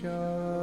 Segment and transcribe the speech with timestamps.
[0.00, 0.57] Shah.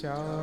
[0.00, 0.16] Tchau.
[0.16, 0.39] Tchau.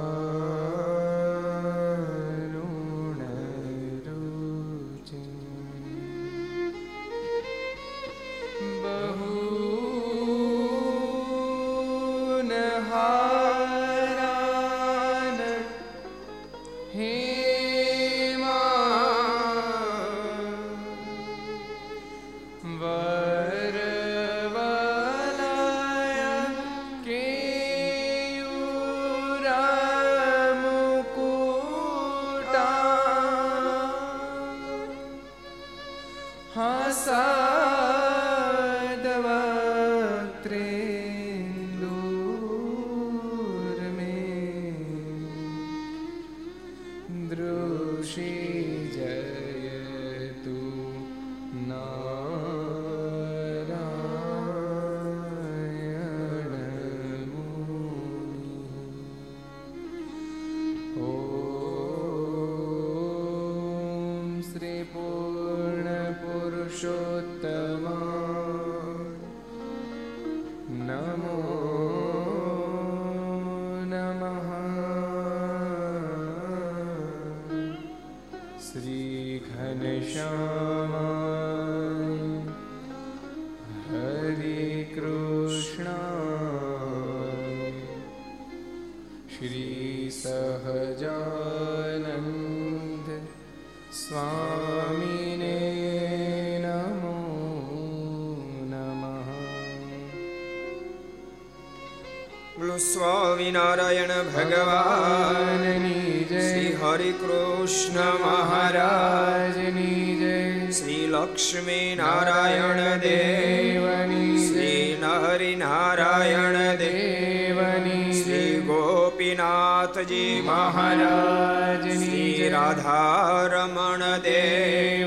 [102.57, 116.57] Swaminarayan ભગવાનની જય શ્રી હરિ કૃષ્ણ મહારાજની જય શ્રી લક્ષ્મી નારાયણ દેવની શ્રી નહરિ નારાયણ
[116.75, 125.06] દેવની શ્રી ગોપીનાથજી મહારાજ શ્રી રાધારમણ શ્રી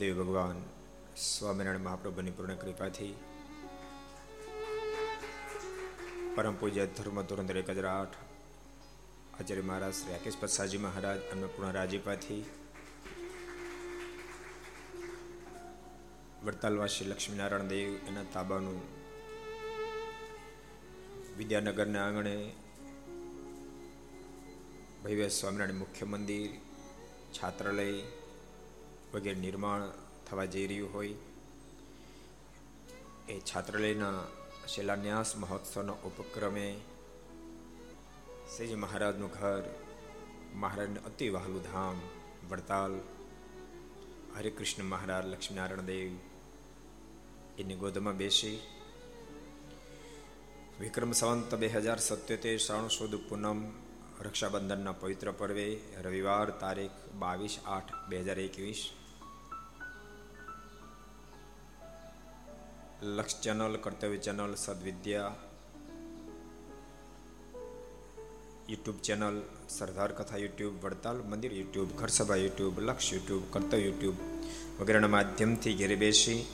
[0.00, 0.64] દેવની
[1.16, 3.14] સ્વામિનારાયણ મહાપ્રભુની પૂર્ણ કૃપાથી
[6.34, 8.16] પરમ પૂજ્ય ધર્મ ધોરંદર એક હજાર આઠ,
[9.40, 12.44] આચાર્ય મહારાજ શ્રી રાકેશ પ્રસાદજી મહારાજ અન્નપૂર્ણ રાજીપાથી
[16.42, 18.82] વડતાલવાસી લક્ષ્મીનારાયણ દેવ એના તાબાનું
[21.38, 22.52] વિદ્યાનગરના આંગણે
[25.04, 26.50] ભવ્ય સ્વામિનારાયણ મુખ્ય મંદિર,
[27.32, 28.19] છાત્રાલય
[29.14, 29.90] વગેરે નિર્માણ
[30.30, 31.14] થવા જઈ રહ્યું હોય.
[33.28, 34.24] એ છાત્રાલયના
[34.68, 36.80] શિલાન્યાસ મહોત્સવના ઉપક્રમે
[38.56, 39.62] શ્રીજી મહારાજનું ઘર,
[40.54, 42.00] મહારાજનું અતિ વહાલું ધામ,
[42.50, 43.00] વડતાલ,
[44.36, 46.12] હરિકૃષ્ણ મહારાજ, લક્ષ્મીનારાયણ દેવ,
[47.58, 48.60] એની ગોદમાં બેસી.
[50.80, 53.72] વિક્રમ સંવંત બે હજાર સત્યોતેર શ્રાવણ સુદ પૂનમ
[54.20, 58.92] રક્ષાબંધનના પવિત્ર પર્વે રવિવાર તારીખ બાવીસ આઠ બે હજાર એકવીસ
[63.02, 65.32] Laksh channel, Kartavya channel, Sadvidya,
[68.68, 74.16] YouTube channel, Sardar Katha YouTube, Vadtal Mandir YouTube, Gharsabha YouTube, Laksh YouTube, Kartavya YouTube
[74.78, 76.46] વગેરેના માધ્યમથી ઘેરે બેસી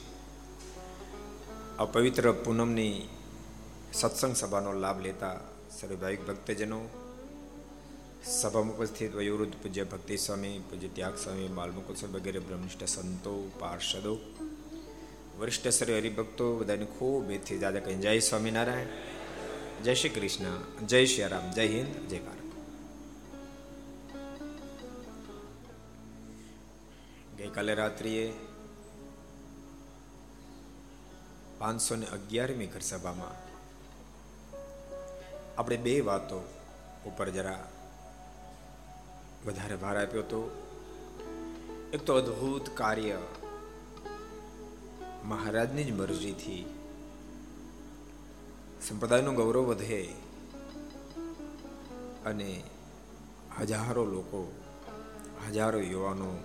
[1.79, 3.09] અપવિત્ર પૂનમની
[3.93, 5.35] સત્સંગ સભાનો લાભ લેતા
[5.71, 6.81] સર્વભાવિક ભક્તજનો,
[8.23, 14.36] સભામાં ઉપસ્થિત વયોવૃદ્ધ પૂજ્ય ભક્તિ સ્વામી, પૂજ્ય ત્યાગ સ્વામી બાલમુકુલ વગેરે બ્રહ્મનિષ્ઠ સંતો, પાર્ષદો
[15.39, 18.87] વરિષ્ઠ શ્રી હરિભક્તો બધાને ખૂબ એથી દાદા કહી જય સ્વામિનારાયણ,
[19.83, 22.43] જય શ્રી કૃષ્ણ, જય શ્રી રામ, જય હિન્દ, જય ભારત.
[27.39, 28.33] ગઈકાલે રાત્રિએ
[31.59, 33.37] પાંચસો ને અગિયારમી ઘર સભામાં
[35.59, 36.41] આપણે બે વાતો
[37.07, 37.73] ઉપર જરા
[39.47, 40.41] વધારે ભાર આપ્યો હતો.
[41.93, 43.19] એક તો અદ્ભુત કાર્ય
[45.27, 46.67] મહારાજની જ મરજીથી
[48.89, 50.15] સંપ્રદાયનું ગૌરવ વધે
[52.25, 52.63] અને
[53.61, 54.53] હજારો લોકો,
[55.49, 56.39] હજારો યુવાનો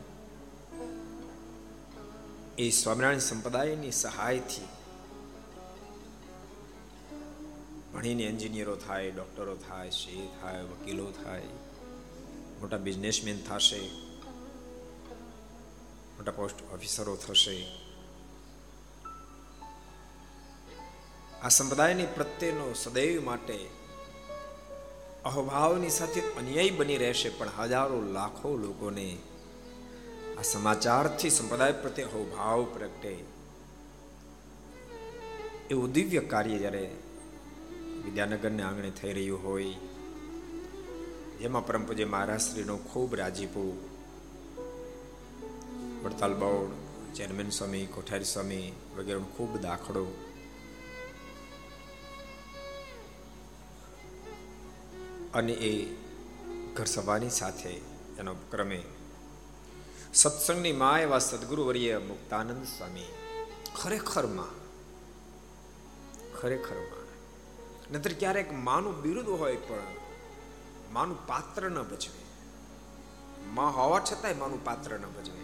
[2.58, 4.70] એ સ્વામિનારાયણ સંપ્રદાયની સહાયથી
[7.94, 11.42] ભણીને એન્જિનિયરો થાય, ડૉક્ટરો થાય શે થાય, વકીલો થાય,
[12.62, 13.82] મોટા બિઝનેસમેન થશે,
[16.18, 17.81] મોટા પોસ્ટ ઓફિસરો થશે
[21.44, 23.56] આ સંપ્રદાયની પ્રત્યેનો સદૈવ માટે
[25.26, 29.08] અહોભાવની સાથે અન્યાય બની રહેશે, પણ હજારો લાખો લોકોને
[30.40, 33.14] આ સમાચારથી સંપ્રદાય પ્રત્યે અહોભાવ પ્રગટે.
[35.72, 36.86] એવું દિવ્ય કાર્ય જ્યારે
[38.06, 39.76] વિદ્યાનગરને આંગણે થઈ રહ્યું હોય,
[41.42, 43.64] જેમાં પરમ પૂજ્ય મહારાષ્ટ્રીનો ખૂબ રાજીપો,
[46.04, 46.74] વડતાલ બોર્ડ,
[47.16, 48.68] ચેરમેન સ્વામી, કોઠારી સ્વામી
[48.98, 50.04] વગેરેનો ખૂબ દાખલો
[55.34, 55.96] અને એ
[56.74, 57.70] ઘર સભાની સાથે
[58.18, 58.84] એનો ક્રમે
[60.14, 63.04] સત્સંગની મા એવા સદગુરુ વર્ય મુક્તાનંદ સ્વામી
[63.76, 64.62] ખરેખરમાં.
[66.36, 67.02] ખરેખરમાં.
[67.94, 69.82] નતર ક્યારેક માનું બિરુદ હોય પણ
[70.92, 72.22] માનું પાત્ર ન ભજવે.
[73.48, 75.42] માં હોવા છતાંય માનું પાત્ર ન ભજવે.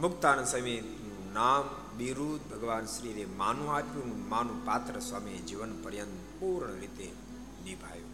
[0.00, 1.00] મુક્તાનંદ સ્વામી
[1.34, 7.06] નામ બિરુદ ભગવાન શ્રીએ માનું આપ્યું, માનું પાત્ર સ્વામી જીવન પર્યંત પૂર્ણ રીતે
[7.64, 8.12] નિભાયું.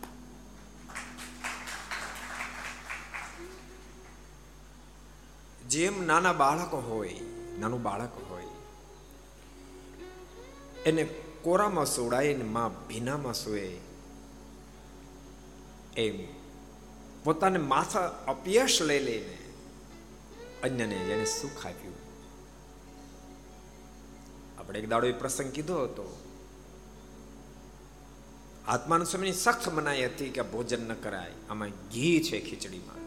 [5.69, 7.17] જેમ નાના બાળક હોય,
[7.59, 8.47] નાનું બાળક હોય,
[10.87, 11.05] એને
[11.43, 13.69] કોરામાં સોડાય ને માં ભીનામાં સોએ,
[15.97, 16.17] એમ
[17.25, 19.39] પોતાને માથા અપયશ લઈ લઈને
[20.63, 21.99] અન્યને જેને સુખ આપ્યું
[24.59, 26.20] આપણે એક દાડો એ પ્રસંગ કીધો હતો.
[28.67, 31.33] આત્માનું સ્વામીની સખત મનાઈ હતી કે ભોજન ન કરાય.
[31.51, 33.01] આમાં ઘી છે ખીચડીમાં.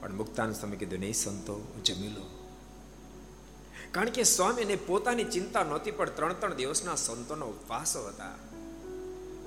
[0.00, 2.48] પણ મુક્તાન સ્વામી કીધું, નહીં સંતો, જમી લો.
[3.92, 8.34] કારણ કે સ્વામીને પોતાની ચિંતા નહોતી, પણ ત્રણ ત્રણ દિવસના સંતોનો ઉપવાસો હતા.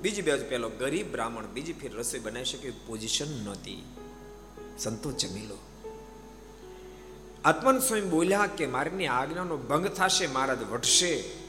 [0.02, 3.84] બીજી બાજુ પેલો ગરીબ બ્રાહ્મણ, બીજી ફેર રસોઈ બનાવી શકે પોઝિશન નહોતી.
[4.78, 5.58] સંતો, જમી લો.
[7.44, 11.41] આત્માન સ્વામી બોલ્યા કે, મારની આજ્ઞાનો ભંગ થશે મહારાજ વટશે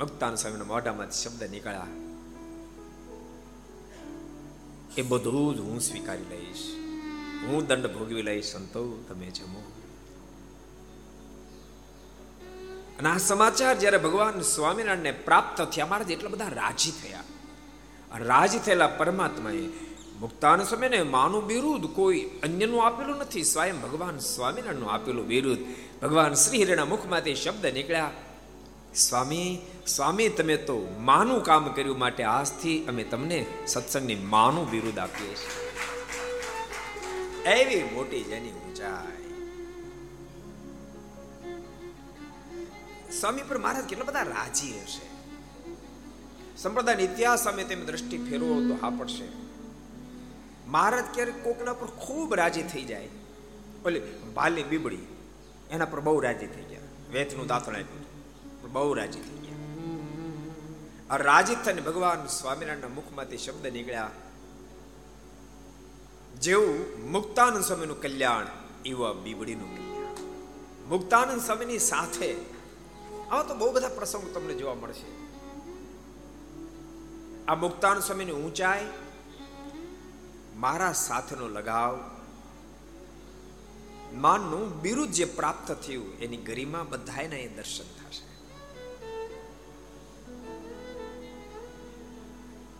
[0.00, 1.86] ભક્તાન સ્વામીના મોઢામાંથી શબ્દ નીકળ્યા.
[4.96, 6.74] એ બધું જ હું સ્વીકારી લઈશ.
[7.46, 9.72] હું દંડ ભોગવી લઈશ, સંતો તમે જમો.
[12.98, 17.22] અને આ સમાચાર જ્યારે ભગવાન સ્વામિનારાયણને પ્રાપ્ત થયા, મારા એટલા બધા રાજી થયા.
[18.18, 19.66] રાજી થયેલા પરમાત્માએ
[20.20, 23.44] મુક્તાન સમયને માનું બિરુદ કોઈ અન્યનું આપેલું નથી.
[23.44, 25.58] સ્વયં ભગવાન સ્વામિનારાયણનું આપેલું બિરુદ
[26.02, 28.10] ભગવાન શ્રી હિરણા મુખમાંથી શબ્દ નીકળ્યા.
[28.94, 35.34] સ્વામી સ્વામી, તમે તો માનું કામ કર્યું માટે આજથી અમે તમને સત્સંગની માનું વિરુદ્ધ આપીએ
[35.34, 35.64] છીએ.
[37.50, 39.24] એવી મોટી જેની ઊંચાઈ
[43.12, 45.06] સ્વામી પર મહારાજ કેટલા બધા રાજી હશે.
[46.56, 49.28] સંપ્રદાય ઇતિહાસ સામે તેમ દ્રષ્ટિ ફેરવો તો હા પડશે.
[50.66, 53.08] મહારાજ ક્યારેક કોકના પર ખૂબ રાજી થઈ જાય.
[53.86, 54.00] ઓલી
[54.34, 55.06] બાલી બીબડી,
[55.70, 56.80] એના પર બહુ રાજી થઈ ગયા.
[57.12, 58.03] વેતનું દાંતણ આપ્યું.
[58.74, 61.18] બહુ રાજી થઈ ગયા.
[61.26, 64.12] રાજી થઈને ભગવાન સ્વામિનારાયણના મુખમાંથી શબ્દ નીકળ્યા,
[66.40, 68.48] જેવું મુક્તાનંદ સ્વામીનું કલ્યાણ,
[68.84, 70.16] એવા બીબડીનું કલ્યાણ.
[70.88, 72.30] મુક્તાનંદ સ્વામીની સાથે
[73.30, 75.08] આવા તો બહુ બધા પ્રસંગો તમને જોવા મળશે.
[77.48, 78.88] આ મુક્તાન સ્વામીની ઊંચાઈ,
[80.56, 81.94] મારા સાથેનો લગાવ,
[84.24, 88.03] માનનું બિરુદ જે પ્રાપ્ત થયું, એની ગરિમા બધાયના એ દર્શન થશે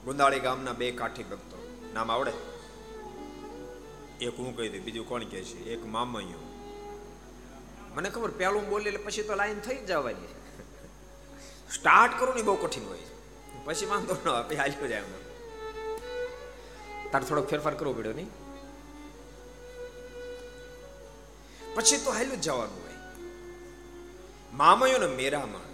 [0.05, 1.81] ગુંદાળી ગામના બે કાઠી ભક્તો.
[1.95, 2.33] નામ આવડે?
[4.21, 5.65] એક હું કહી દઉં, બીજું કોણ કહે છે?
[5.65, 6.43] એક મામૈયો.
[7.95, 10.35] મને ખબર પેલું બોલી એટલે પછી તો લાઈન થઈ જ જવાની.
[11.75, 12.99] સ્ટાર્ટ કરવું ને બહુ કઠિન હોય.
[13.65, 15.25] પછી વાંધો ન આપે હાલ્યો જાય એમાં.
[17.11, 18.31] તારે થોડોક ફેરફાર કરવો પડ્યો નહીં?
[21.75, 22.95] પછી તો હાલ્યું જ જવાનું હોય.
[24.55, 25.74] મામયો ને મેરામાં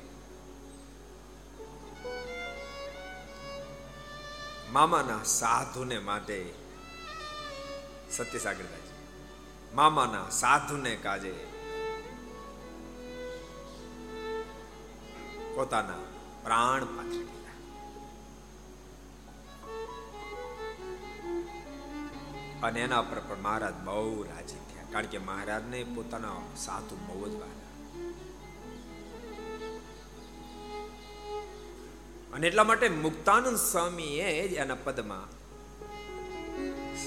[4.73, 6.55] મામાના સાધુને માટે
[8.11, 8.91] સત્ય સત્યસાગરદાસજી
[9.75, 11.47] મામાના સાધુને કાજે
[15.55, 15.99] પોતાના
[16.43, 17.57] પ્રાણ પાછળ દીધા.
[22.67, 24.85] અને એના પર પણ મહારાજ બહુ રાજી થયા.
[24.93, 27.60] કારણ કે મહારાજને પોતાના સાધુ બહુ જ વાલા
[32.35, 35.41] અને એટલા માટે મુક્તાનંદ સ્વામીએ જ એના પદમાં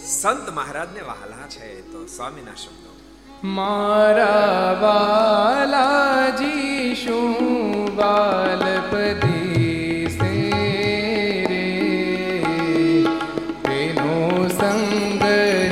[0.08, 1.92] સંત મહારાજને વહાલા છે.
[1.92, 2.96] તો સ્વામીના શબ્દો.
[3.44, 10.51] મારા વાલાજી, શું બાલપદી સે
[13.63, 15.24] તેનો સંગ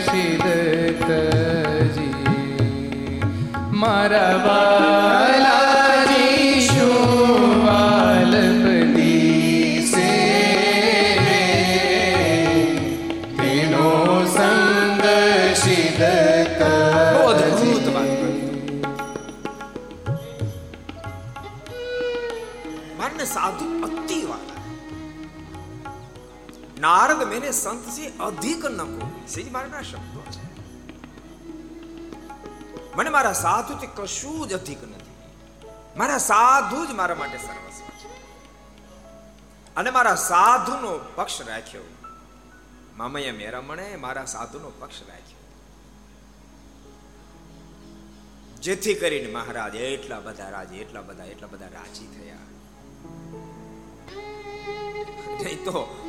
[0.01, 0.41] શિદ
[3.73, 5.00] મારા
[26.81, 30.45] નારદ મેને સંતથી અધિક ન કો શ્રી મારના શબ્દો છે.
[32.95, 35.11] મને મારા સાધુથી કશું જ અધિક નથી.
[35.97, 38.11] મારા સાધુ જ મારા માટે સર્વસ્વ છે.
[39.75, 41.81] અને મારા સાધુનો પક્ષ રાખ્યો.
[42.97, 45.37] મામૈયા મેરામણે મારા સાધુનો પક્ષ રાખ્યો.
[48.61, 52.35] જેથી કરીને મહારાજ એટલા બધા રાજી, એટલા બધા એટલા બધા રાજી થયા.
[55.43, 56.07] નહીં તો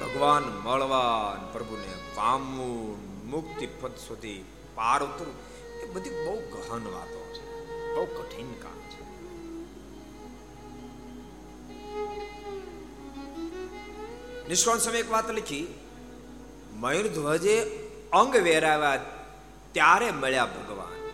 [0.00, 2.98] ભગવાન મળવા પ્રભુને પામવું
[3.30, 5.34] મુક્તિ પદ સુધી પાર ઉતરવું
[5.80, 7.66] એ બધી બહુ ગહન વાતો છે.
[7.94, 9.00] બહુ કઠિન કામ છે.
[14.48, 15.78] નિષ્કોણ સમય એક વાત લખી,
[16.72, 17.60] મયુર ધ્વજે
[18.12, 18.96] અંગ વેરાવ્યા
[19.72, 21.10] ત્યારે મળ્યા ભગવાન.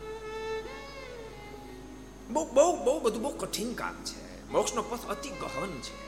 [2.33, 4.49] બહુ બહુ બહુ બધું બહુ કઠિન કામ છે.
[4.53, 6.06] મોક્ષનો પથ અતિ ગહન છે.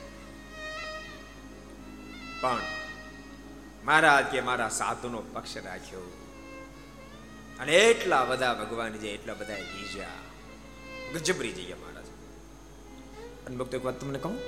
[2.40, 2.60] પણ
[3.84, 6.00] મહારાજ કે મારા સાધુનો પક્ષ રાખ્યો.
[7.58, 10.08] અને એટલા બધા ભગવાન જે એટલા બધા બીજા.
[11.14, 12.04] ગજબરી જઈએ મહારાજ.
[13.46, 14.38] અને ભક્તો એક વાત તમને કહું?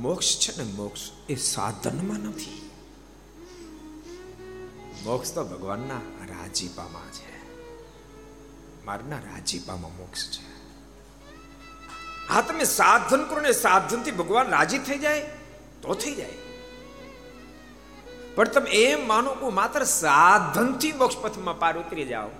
[0.00, 2.70] મોક્ષ છે ને મોક્ષ એ સાધનમાં નથી.
[5.02, 7.36] મોક્ષ તો ભગવાનના રાજીપામાં છે.
[8.84, 10.55] મારના રાજીપામાં મોક્ષ છે.
[12.28, 15.22] હા તમે સાધન કરો ને સાધનથી ભગવાન રાજી થઈ જાય,
[15.82, 16.36] તો થઈ જાય.
[18.34, 22.30] પણ તમે એમ માનો કે માત્ર સાધનથી મોક્ષ પથમાં પાર ઉતરી જાઓ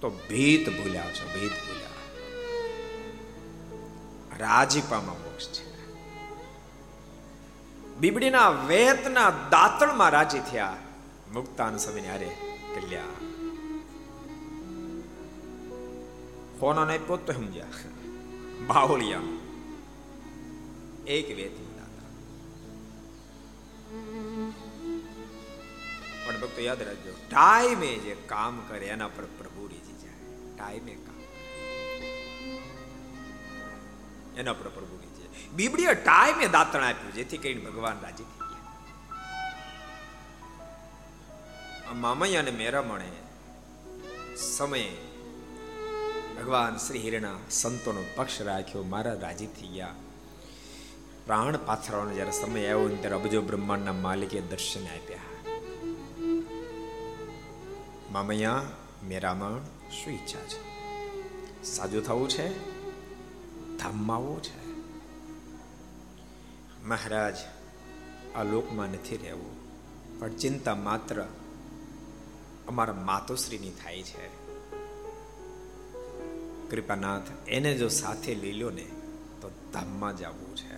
[0.00, 1.96] તો ભીત ભૂલ્યા છો, ભીત ભૂલ્યા.
[4.38, 5.64] રાજીપામાં મોક્ષ છે.
[7.98, 10.76] બીબડીના વેતના દાંતણમાં રાજી થયા,
[11.32, 12.30] મુક્તાન સમય હારે
[12.74, 13.14] કલ્યા.
[16.60, 17.97] ફોન નહીં પોત સમજ્યા.
[18.66, 19.36] બાવળિયા
[21.08, 22.10] એક વેતી દાતા
[26.22, 31.20] પણ ભક્તો યાદ રાખજો ટાઈમે જે કામ કરે એના પર પ્રભુ રીજી જાય ટાઈમે કામ
[34.36, 38.46] એના પર પ્રભુ રીજી જાય બીબડીએ ટાઈમે દાતણ આપ્યું જેથી કરીને ભગવાન રાજી થઈ
[41.84, 43.08] ગયા મામૈયા અને મેરામણે
[44.48, 45.07] સમયે
[46.38, 49.94] ભગવાન શ્રી હિરણા સંતોનો પક્ષ રાખ્યો મારા રાજી થઈ ગયા.
[51.26, 55.18] પ્રાણ પાથરવાનો જ્યારે સમય આવ્યો ને ત્યારે અબજો બ્રહ્માંડના માલિકે દર્શન આપ્યા.
[58.12, 58.62] મામૈયા,
[59.08, 59.58] મેરામણ,
[59.90, 60.60] શું ઈચ્છા છે?
[61.62, 62.58] સાજુ થવું છે?
[63.78, 64.66] ધામમાં છે?
[66.84, 67.36] મહારાજ,
[68.36, 69.54] આ લોકમાં નથી રહેવું,
[70.20, 71.24] પણ ચિંતા માત્ર
[72.68, 74.47] અમારા માતોશ્રીની થાય છે.
[76.70, 78.86] કૃપાનાથ, એને જો સાથે લઈ લો ને,
[79.40, 80.76] તો ધામમાં જવું છે.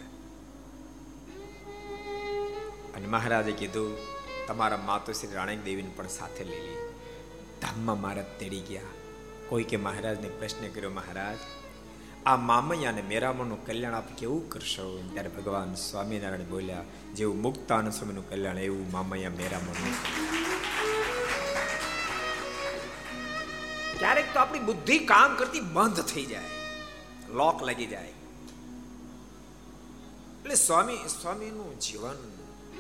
[2.95, 3.97] અને મહારાજે કીધું,
[4.47, 6.77] તમારા માતુશ્રી રાણેક દેવીને પણ સાથે લઈ લી
[7.63, 8.81] ધામમાં મહારાજ તેડી ગયા.
[9.49, 11.37] કોઈ કે મહારાજને પ્રશ્ન કર્યો, મહારાજ,
[12.27, 15.03] આ મામૈયા અને મેરામણનું કલ્યાણ આપ કેવું કરશો?
[15.13, 19.95] ત્યારે ભગવાન સ્વામિનારાયણ બોલ્યા, જેવું મુક્તાન સ્વામીનું કલ્યાણ, એવું મામૈયા, મેરામણનું.
[24.61, 26.53] આપણી બુદ્ધિ કામ કરતી બંધ થઈ જાય
[27.31, 28.15] લોક લાગી જાય
[30.35, 32.21] એટલે સ્વામી સ્વામીનું જીવન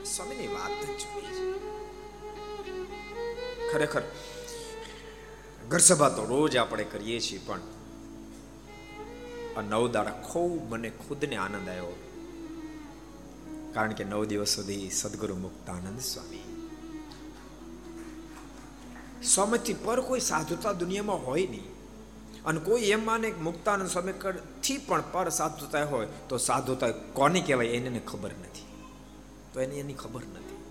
[0.05, 1.45] સ્વામીની વાત જ જુદી છે
[3.71, 4.05] ખરેખર
[5.69, 7.63] ઘર સભા તો રોજ આપણે કરીએ છીએ પણ
[9.57, 11.95] આ નવ દાડા ખૂબ મને ખુદને આનંદ આવ્યો
[13.75, 16.50] કારણ કે નવ દિવસ સુધી સદગુરુ મુક્તાનંદ સ્વામી
[19.25, 21.71] સ્વામીથી પર કોઈ સાધુતા દુનિયામાં હોય નહીં.
[22.45, 24.13] અને કોઈ એમ માને મુક્તાનંદ સ્વામી
[24.63, 28.67] થી પણ પર સાધુતા હોય, તો સાધુતા કોને કહેવાય એને ખબર નથી.
[29.53, 30.65] તો એને એની ખબર નથી.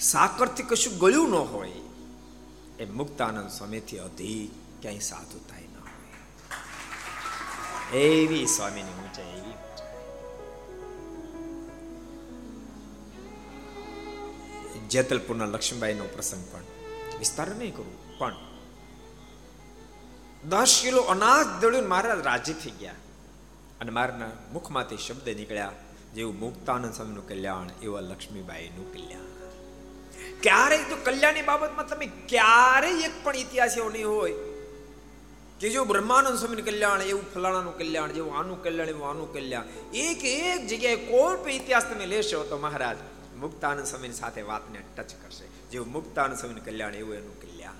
[0.00, 1.72] સાકરથી કશું ગળ્યું ન હોય,
[2.78, 5.70] એ મુક્તાનંદ સ્વામીથી અધિક ક્યાંય સાધુતા ન હોય.
[7.98, 9.39] એવી સ્વામીની ઊંચાઈ.
[14.90, 16.62] જેતલપુરના લક્ષ્મીબાઈનો પ્રસંગ પણ.
[17.18, 18.34] વિસ્તાર નહીં કરું, પણ.
[20.48, 22.92] દસ કિલો અનાજ દળ્યું મહારાજ રાજી થઈ ગયા.
[23.80, 25.72] અને મારના મુખમાંથી શબ્દ નીકળ્યા,
[26.14, 29.28] જેવું મુક્તાનંદ સ્વામીનું કલ્યાણ, એવા લક્ષ્મીબાઈનું કલ્યાણ.
[30.42, 34.32] ક્યારેય તો કલ્યાણની બાબતમાં તમે ક્યારેય એક પણ ઇતિહાસ એવો નહીં હોય.
[35.60, 39.64] કે જો બ્રહ્માનંદ સ્વામીનું કલ્યાણ, એવું ફલાણાનું કલ્યાણ, જેવું આનું કલ્યાણ, એવું આનું કલ્યાણ.
[39.94, 42.96] એક એક જગ્યાએ કોઈ પણ ઇતિહાસ તમે લેશો તો મહારાજ
[43.40, 45.46] મુક્તાનંદ સ્વામીની સાથે વાતને ટચ કરશે.
[45.70, 47.78] જેવું મુક્તાનંદ સ્વામીનું કલ્યાણ, એવું એનું કલ્યાણ.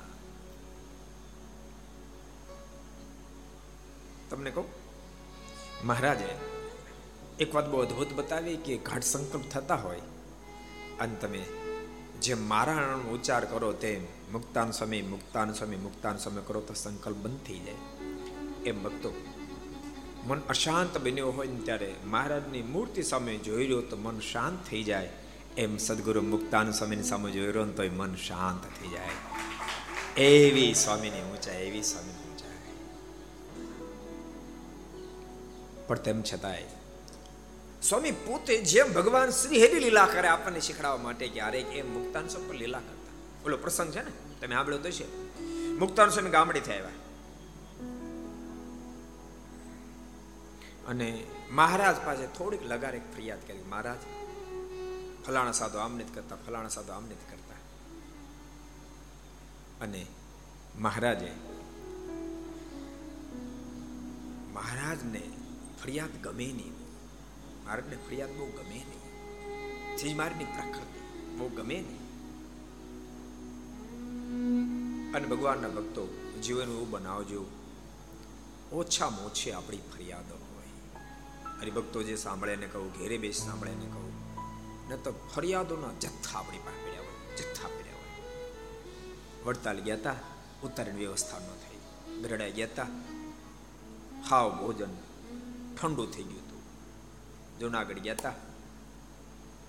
[4.30, 4.64] તમને કહું?
[5.84, 6.28] મહારાજે,
[7.40, 10.00] એક વાત બહુ અદભુત બતાવી કે ઘાટ સંકલ્પ થતા હોય
[11.00, 11.38] અને તમે
[12.22, 17.38] જે મારા ઉચ્ચાર કરો તેમ મુક્તાન સ્વામી મુક્તાન સ્વામી મુક્તાન સ્વામી કરો તો સંકલ્પ બંધ
[17.46, 17.78] થઈ જાય.
[18.64, 19.12] એમ ભક્તો,
[20.26, 24.82] મન અશાંત બન્યો હોય ને ત્યારે મહારાજની મૂર્તિ સામે જોઈ રહ્યો તો મન શાંત થઈ
[24.82, 25.12] જાય.
[25.56, 29.08] એમ સદગુરુ મુક્તાન સ્વામીની સામે જોઈ રહ્યો તો મન શાંત થઈ જાય.
[30.22, 32.50] એવી સ્વામીની ઊંચાઈ, એવી સ્વામીની ઊંચાઈ.
[35.86, 36.62] પણ તેમ છતાંય,
[37.82, 42.28] સ્વામી પોતે જેમ ભગવાન શ્રી હેરી લીલા કરે આપણને શીખડાવવા માટે કે અરે એ મુક્તાન
[42.28, 43.46] સ્વામી પર લીલા કરતા.
[43.46, 45.40] ઓલો પ્રસંગ છે ને, તમે સાંભળ્યો તો છે.
[45.78, 46.90] મુક્તાન સ્વામી ગામડેથી આવ્યા.
[50.88, 53.62] અને મહારાજ પાસે થોડીક લગાર ફરિયાદ કરી.
[53.68, 54.19] મહારાજ
[55.26, 57.40] ફલાણા સાધુ આમ જ કરતા, ફલાણા સાધુ આમ નથી કરતા.
[59.84, 60.06] અને
[60.78, 61.32] મહારાજે,
[64.52, 65.30] મહારાજને
[65.82, 66.72] ફરિયાદ ગમે નહીં.
[67.64, 69.00] મહારાજને ફરિયાદ બહુ ગમે નહીં.
[69.96, 71.00] ચીજ મારની પ્રકૃતિ
[71.36, 72.00] બહુ ગમે નહીં.
[75.12, 77.46] અને ભગવાનના ભક્તો, જીવન એવું બનાવજો,
[78.72, 80.68] ઓછામાં ઓછી આપણી ફરિયાદો હોય.
[81.60, 84.19] હરિભક્તો જે સાંભળે ને કહું, ઘેરે બેસ સાંભળે ને કહું
[84.90, 88.24] ને તો ફરિયાદોના જથ્થા આપણી પાસે પડ્યા હોય, જથ્થા પડ્યા હોય.
[89.44, 90.18] વડતાલ ગયા હતા
[90.66, 91.80] ઉતારીની વ્યવસ્થા ન થઈ.
[92.22, 92.88] ગરડા ગયા હતા
[94.28, 94.94] હાવ ભોજન
[95.76, 96.62] ઠંડુ થઈ ગયું
[97.60, 98.36] જુનાગઢ ગયા હતા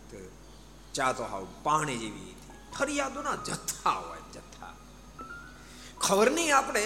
[0.10, 0.18] તો
[0.96, 2.54] ચા તો હાવ પાણી જેવી હતી.
[2.76, 4.74] ફરિયાદોના જથ્થા હોય, જથ્થા.
[6.06, 6.84] ખબર નહીં આપણે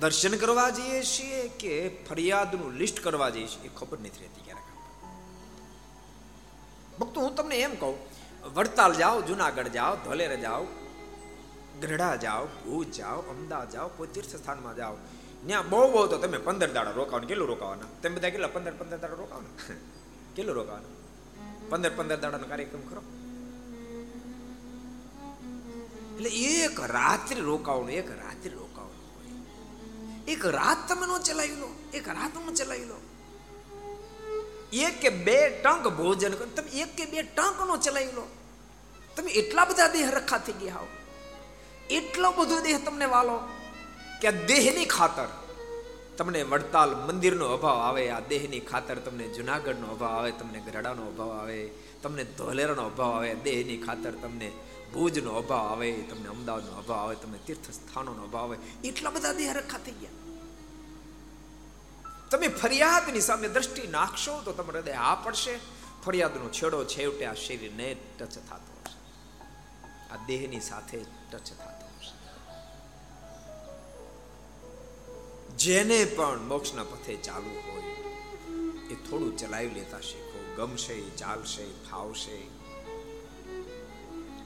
[0.00, 1.72] દર્શન કરવા જઈએ છીએ કે
[2.08, 4.51] ફરિયાદનું લિસ્ટ કરવા જઈએ છીએ, એ ખબર નથી રહેતી ક્યારેક
[7.00, 7.98] ભક્તો, હું તમને એમ કહું,
[8.54, 10.64] વડતાલ જાઓ, જુનાગઢ જાઓ, ધોલેર જાઓ,
[11.82, 14.96] ગઢડા જાઓ, ભુજ જાઓ, અમદાવાદ જાઓ, કોઈ તીર્થ સ્થાનમાં જાઓ,
[15.46, 17.28] ત્યાં બહુ બહુ તો તમે પંદર દાડા રોકાવાનું.
[17.28, 17.86] કેટલું રોકાવાના?
[18.02, 19.74] તમે બધા કેટલા પંદર પંદર દાડા રોકાવાના?
[20.36, 20.92] કેટલું રોકાવાનું?
[21.70, 23.02] પંદર પંદર દાડાનો કાર્યક્રમ કરો.
[26.16, 28.72] એટલે એક રાત્રિ રોકાવાનું, એક રાત્રિ રોકાવાનું
[30.26, 33.01] એક રાત તમે નો ચલાવી લો, એક રાત નો ચલાવી લો.
[34.72, 36.46] એક કે બે ટંક ભોજન કરો.
[36.46, 38.28] તમે એક કે બે ટંક નો ચલાવી લો.
[39.16, 40.88] તમે એટલા બધા દેહ રખા થઈ ગયા હો.
[41.90, 43.40] એટલો બધો દેહ તમને વાલો
[44.20, 45.26] કે દેહની ખાતર
[46.18, 51.32] તમને વડતાલ મંદિરનો અભાવ આવે, આ દેહની ખાતર તમને જુનાગઢનો અભાવ આવે, તમને ગરડાનો અભાવ
[51.32, 51.70] આવે,
[52.02, 54.52] તમને ધોલેરાનો અભાવ આવે, દેહની ખાતર તમને
[54.94, 58.88] ભુજનો અભાવ આવે, તમને અમદાવાદનો અભાવ આવે, તમને તીર્થ સ્થાનોનો અભાવ આવે.
[58.88, 60.21] એટલા બધા દેહ રખા થઈ ગયા.
[62.32, 65.54] તમે ફરિયાદની સામે દ્રષ્ટિ નાખશો તો તમારે હૃદય આ પડશે.
[66.04, 68.98] ફરિયાદનો છેડો છેવટે આ શરીરને ટચ થતો હશે.
[70.12, 70.98] આ દેહની સાથે
[71.32, 72.14] ટચ થતો હશે.
[75.56, 77.92] જેને પણ મોક્ષના પથે ચાલુ હોય,
[78.92, 80.38] એ થોડું ચલાવી લેતા શીખો.
[80.56, 82.38] ગમશે, ચાલશે ફાવશે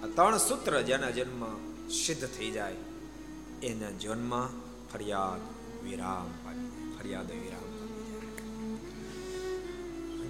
[0.02, 1.42] આ ત્રણ સૂત્ર જેના જન્મ
[1.90, 2.76] સિદ્ધ થઈ જાય,
[3.62, 4.34] એના જન્મ
[4.92, 5.42] ફરિયાદ
[5.84, 6.28] વિરામ
[6.98, 7.65] ફરિયાદ વિરામ.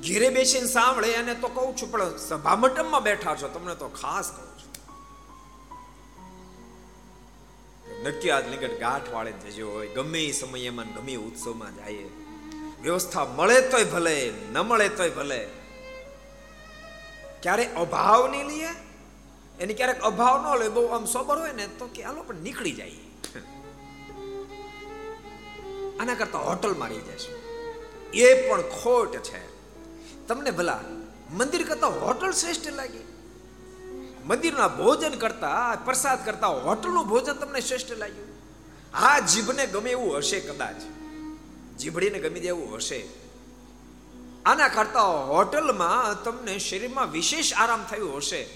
[0.05, 4.31] ઘીરે બેસીને સાંભળે અને તો કહું છું, પણ સભા મંડપમાં બેઠા છો, તમને તો ખાસ
[4.37, 4.73] કહું છું.
[8.05, 12.09] નક્કી આજ નિકટ ગાંઠ વાળે જજો હોય, ગમે એ સમયમાં ગમે ઉત્સવમાં જાય.
[12.83, 14.17] વ્યવસ્થા મળે તોય ભલે,
[14.53, 15.41] ન મળે તોય ભલે.
[17.43, 18.73] ક્યારે અભાવ નહીં લઈએ,
[19.61, 22.77] એને ક્યારેક અભાવ ન લે, બહુ આમ સોબર હોય ને, તો કે આલો પણ નીકળી
[22.83, 23.03] જાય.
[26.01, 27.33] આના કરતા હોટલમાં રહી જશે
[28.25, 29.46] એ પણ ખોટ છે.
[30.29, 30.81] તમને ભલા,
[31.33, 33.07] મંદિર કરતા હોટલ શ્રેષ્ઠ લાગી.
[34.25, 38.29] મંદિરના ભોજન કરતા, પ્રસાદ કરતા હોટલનું ભોજન તમને શ્રેષ્ઠ લાગ્યું.
[38.95, 40.75] આ જીભને ગમે એવું હશે કદાચ.
[41.79, 43.09] જીભડીને ગમી દેવું હશે.
[44.47, 48.49] આના કરતા હોટલમાં તમને શરીરમાં વિશેષ આરામ થયો હશે.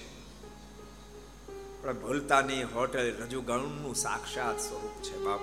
[1.81, 5.39] પણ ભૂલતા નહીં હોટલ રજુગણનું સાક્ષાત સ્વરૂપ છે બાપ.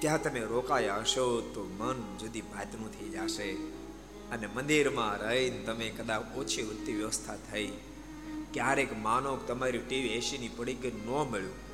[0.00, 3.79] ત્યાં તમે રોકાયા હશો તો મન જુદી ભાતનું થઈ જશે.
[4.32, 7.72] અને મંદિરમાં રહીને તમે કદાચ ઓછી વૃત્તિ વ્યવસ્થા થઈ.
[8.52, 11.70] ક્યારેક માનો તમારી ટીવી એસીની પડી ગઈ ન મળ્યું.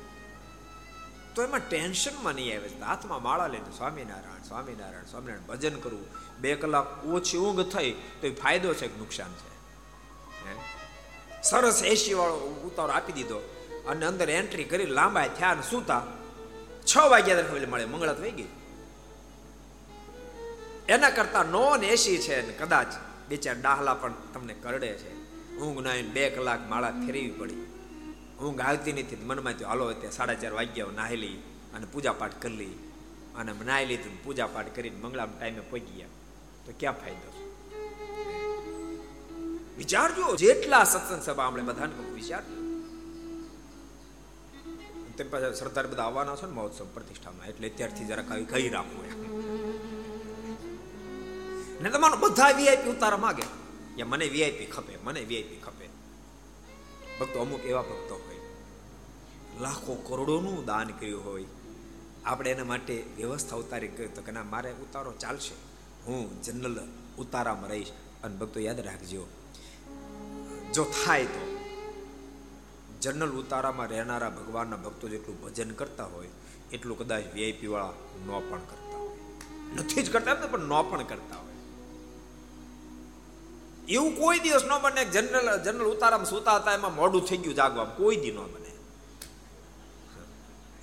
[1.35, 2.67] તો એમાં ટેન્શનમાં નહીં આવે.
[2.67, 6.07] હાથમાં માળા લઈને સ્વામિનારાયણ સ્વામિનારાયણ સ્વામિનારાયણ ભજન કરવું.
[6.41, 9.57] બે કલાક ઓછી ઊંઘ થઈ તો એ ફાયદો છે કે નુકસાન છે?
[11.41, 13.37] સરસ એસી વાળો ઉતારો આપી દીધો.
[13.87, 16.03] અને અંદર એન્ટ્રી કરી લાંબા થયા ને સૂતા.
[16.85, 17.85] છ વાગ્યા દરમિયાન મળે.
[17.85, 18.47] મંગળા થઈ ગઈ.
[20.89, 22.87] એના કરતા નોન એસી છે ને કદાચ
[23.29, 25.11] બે ચાર ડાહલા પણ તમને કરડે છે.
[25.57, 27.63] ઊંઘ ના બે કલાક માળા ફેરવી પડી.
[28.43, 31.37] ઊંઘ આવતી નથી મનમાં થયું, હાલો ત્યાં સાડા ચાર વાગ્યા નાહી લઈ
[31.73, 32.75] અને પૂજાપાઠ કરી લઈ.
[33.35, 36.07] અને નાહી લીધું પૂજાપાઠ કરીને મંગળામ ટાઈમે પહોંચી ગયા.
[36.65, 37.29] તો ક્યાં ફાયદો?
[39.77, 42.55] વિચારજો, જેટલા સત્સંગ સભા આપણે બધાને વિચારજો.
[45.17, 49.05] તેમ પાછા સરદાર બધા આવવાના છે ને મહોત્સવ પ્રતિષ્ઠામાં, એટલે અત્યારથી જરાક કઈ કહી રાખવું
[51.81, 53.45] ને તમારો બધા વીઆઈપી ઉતારા માગે.
[53.97, 55.85] યા મને વીઆઈપી ખપે, મને વીઆઈપી ખપે.
[57.19, 58.39] ભક્તો, અમુક એવા ભક્તો હોય,
[59.61, 61.45] લાખો કરોડોનું દાન કર્યું હોય,
[62.25, 65.55] આપણે એના માટે વ્યવસ્થા ઉતારી કરી તો કે ના, મારે ઉતારો ચાલશે.
[66.05, 66.77] હું જનરલ
[67.17, 67.91] ઉતારામાં રહીશ.
[68.23, 69.23] અને ભક્તો, યાદ રાખજો,
[70.73, 71.43] જો થાય તો
[73.01, 76.29] જનરલ ઉતારામાં રહેનારા ભગવાનના ભક્તો જેટલું ભજન કરતા હોય,
[76.71, 77.93] એટલું કદાચ વીઆઈપી વાળા
[78.25, 79.17] ન પણ કરતા હોય.
[79.75, 81.46] નથી જ કરતા પણ ન પણ કરતા હોય.
[83.89, 87.85] એવું કોઈ દિવસ ન બને જનરલ જનરલ ઉતારામાં સુતા હતા, એમાં મોડું થઈ ગયું જાગવા
[87.85, 88.71] કોઈ દી ન બને.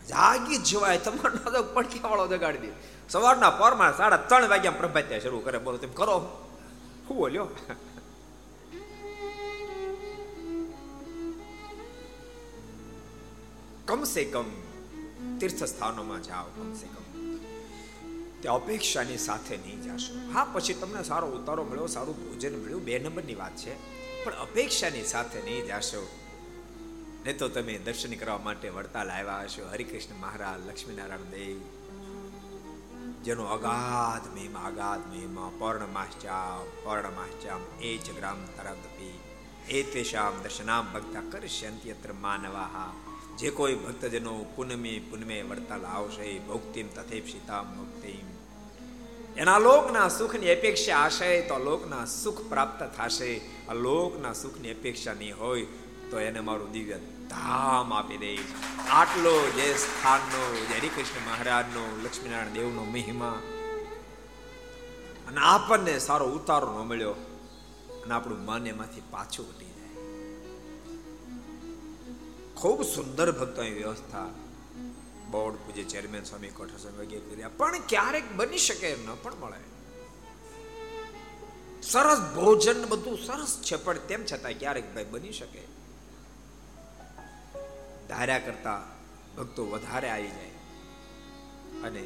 [0.08, 0.98] જાગી જવાય.
[0.98, 2.72] તમારો તો પડખ્યા વાળો જગાડી દે.
[3.08, 5.58] સવારના પરમાં સાડા ત્રણ વાગ્યા પ્રભાત્યા શરૂ કરે.
[5.58, 6.16] બોલો, તેમ કરો.
[7.08, 7.48] શું બોલ્યો?
[13.86, 14.48] કમસે કમ
[15.38, 17.13] તીર્થ સ્થાનોમાં જાઓ, કમસે કમ.
[18.44, 20.32] તે અપેક્ષાની સાથે નહીં જશો.
[20.32, 23.74] હા, પછી તમને સારો ઉતારો મળ્યો, સારું ભોજન મળ્યું, બે નંબરની વાત છે.
[24.24, 26.08] પણ અપેક્ષાની સાથે નહીં જાશો.
[27.24, 29.68] ને તો તમે દર્શન કરવા માટે વડતાલ આવ્યા હશો.
[29.70, 31.60] હરિકૃષ્ણ મહારાજ, લક્ષ્મીનારાયણ દેવ,
[33.22, 39.18] જેનો અગાધ મહિમા અગાધ મહિમા, પર્ણમાશ્ચામ પર્ણમાશ્ચામ, એ જ ગ્રામ તરદપી
[39.68, 42.92] એ તેશામ દર્શનામ ભક્ત કરશ્યંતિ અત્ર માનવાહા.
[43.38, 48.33] જે કોઈ ભક્તજનો પુનમે પુનમે વડતાલ આવશે, ભોક્તિમ તથે સીતામ મુક્તિમ
[49.36, 53.40] એના લોકના સુખની અપેક્ષા હશે તો લોકના સુખ પ્રાપ્ત થશે.
[53.68, 55.66] આ લોકના સુખની અપેક્ષા નહીં હોય
[56.10, 56.98] તો એને મારું દિવ્ય
[57.30, 58.38] ધામ આપી દે.
[58.90, 63.42] આટલો જે સ્થાનનો, જે હરિકૃષ્ણ મહારાજનો, લક્ષ્મીનારાયણ દેવનો મહિમા
[65.28, 67.12] અને આપણને સારો ઉતારો ન મળ્યો
[68.04, 69.94] અને આપણું મન એમાંથી પાછું ઉઠી જાય.
[72.54, 74.30] ખૂબ સુંદર ભક્તોની વ્યવસ્થા.
[75.34, 77.48] બોર્ડ પૂજ્ય ચેરમેન સ્વામી કોઠાર સ્વામી વગેરે કર્યા.
[77.48, 79.62] પણ ક્યારેક બની શકે ન પણ મળે.
[81.82, 85.62] સરસ ભોજન બધું સરસ છે, પણ તેમ છતાં ક્યારેક ભાઈ બની શકે.
[88.08, 88.82] ધાર્યા કરતા
[89.36, 90.50] ભક્તો વધારે આવી જાય.
[91.82, 92.02] અને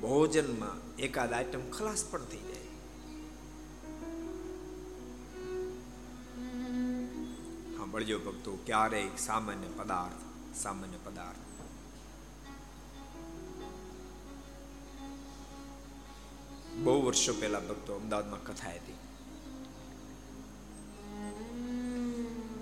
[0.00, 2.66] ભોજનમાં એકાદ આઈટમ ખલાસ પણ થઈ જાય.
[7.76, 10.22] સાંભળજો ભક્તો, ક્યારેક સામાન્ય પદાર્થ
[10.56, 11.41] સામાન્ય પદાર્થ.
[16.76, 18.94] બહુ વર્ષો પહેલા ભક્તો અમદાવાદમાં કથા હતી.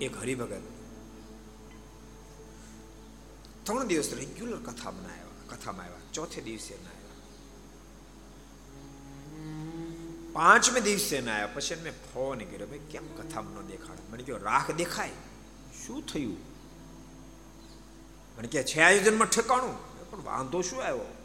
[0.05, 0.61] એક હરિભગત
[3.63, 7.11] ત્રણ દિવસ રેગ્યુલર કથા બનાવ્યા, કથામાં આવ્યા, ચોથે દિવસે ના આવ્યા.
[10.33, 14.11] પાંચમે દિવસે ના આવ્યા, પછી મેં ફોન કર્યો, ભાઈ, કેમ કથામાં ન દેખાડે?
[14.11, 15.09] મને કહ્યું રાખ દેખાય.
[15.87, 16.37] શું થયું?
[18.37, 19.91] અને કે, છે આયોજનમાં ઠેકાણું.
[20.11, 21.17] પણ વાંધો શું આવ્યો?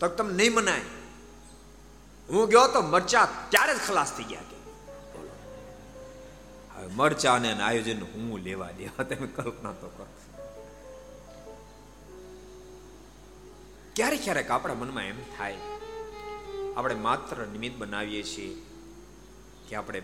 [0.00, 0.80] તો તમે નહીં મનાય.
[2.28, 4.56] હું ગયો તો મરચા ત્યારે જ ખલાસ થઈ ગયા કે.
[6.74, 10.06] હવે મરચા ને આયોજન હું લેવા દેવા તમે કલ્પના તો કરો.
[13.96, 15.60] ક્યારેક ક્યારેક આપણા મનમાં એમ થાય,
[16.76, 18.52] આપણે માત્ર નિમિત્ત બનાવીએ છીએ
[19.68, 20.00] કે આપણે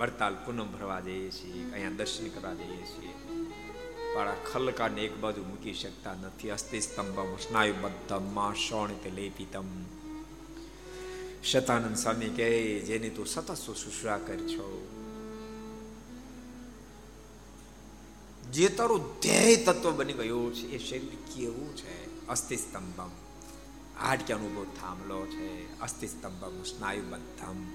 [0.00, 3.14] વડતાલ પૂનમ ભરવા જઈએ છીએ, અહીંયા દર્શન કરવા જઈએ છીએ.
[4.12, 6.50] પણ આ ખલકાને એક બાજુ મૂકી શકતા નથી.
[6.50, 9.68] અસ્થિ સ્તંભમ સ્નાયુબદ્ધમ શોણિત લેપિતમ.
[11.44, 14.86] શતાનંદ સ્વામી કહે, જેની તું સતત શુશ્રા કર છો.
[18.52, 22.26] જે તારું ધ્યેય તત્વ બની ગયું છે, એ શરીર કેવું છે?
[22.28, 23.10] અસ્થિ સ્તંભમ
[24.00, 27.66] હાડક્યાનો અનુભવ થાંભલો છે અસ્થિ સ્તંભમ સ્નાયુબદ્ધમ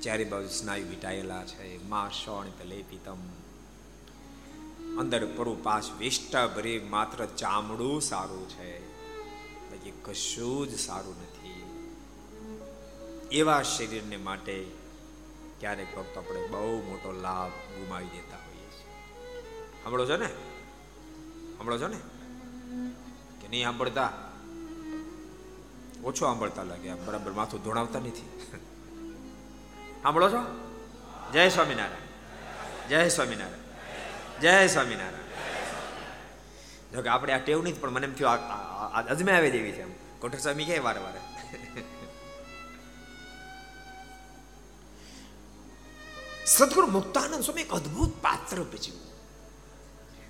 [0.00, 2.10] ચારે બાજુ સ્નાયુ વિટાયેલા છે, મા
[2.58, 3.16] પેલે પિતમ
[4.98, 8.86] અંદર પરું પાસ વિષ્ટા ભરી માત્ર ચામડું સારું છે.
[9.70, 11.35] બાકી કશું જ સારું નથી.
[13.36, 14.66] એવા શરીરને માટે
[15.60, 19.82] ક્યારેક ભક્તો આપણે બહુ મોટો લાભ ગુમાવી દેતા હોઈએ છીએ.
[19.82, 20.26] સાંભળો છો ને?
[21.56, 21.96] સાંભળો છો ને?
[23.40, 24.12] કે નહીં સાંભળતા?
[26.04, 28.50] ઓછો સાંભળતા લાગે બરાબર માથું ધોણાવતા નથી.
[30.02, 30.70] સાંભળો છો?
[31.32, 32.88] જય સ્વામિનારાયણ.
[32.88, 34.40] જય સ્વામિનારાયણ.
[34.40, 35.26] જય સ્વામિનારાયણ.
[36.92, 38.30] જો કે આપણે આ ટેવ નહીં પણ મને એમ થયું
[39.36, 39.92] આવી દેવી છે એમ.
[40.18, 41.20] કોઠર સ્વામી કે વારે વારે?
[46.46, 49.00] સદગુરુ મુક્તાનંદ સ્વામી એક અદ્ભુત પાત્ર ભજ્યું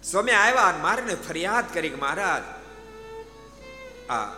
[0.03, 2.45] સ્વામી આવ્યા મારે ફરિયાદ કરી કે મહારાજ,
[4.11, 4.33] આ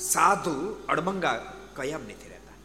[0.00, 1.36] સાધુ અડમંગા
[1.76, 2.56] કયામ નથી રહેતા?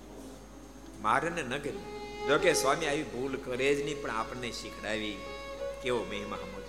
[1.01, 5.17] મારે ન કર્યું જો કે સ્વામી આવી ભૂલ કરે જ નહીં, પણ આપણને શીખડાવી
[5.84, 6.60] કેવો મહિમા સમજો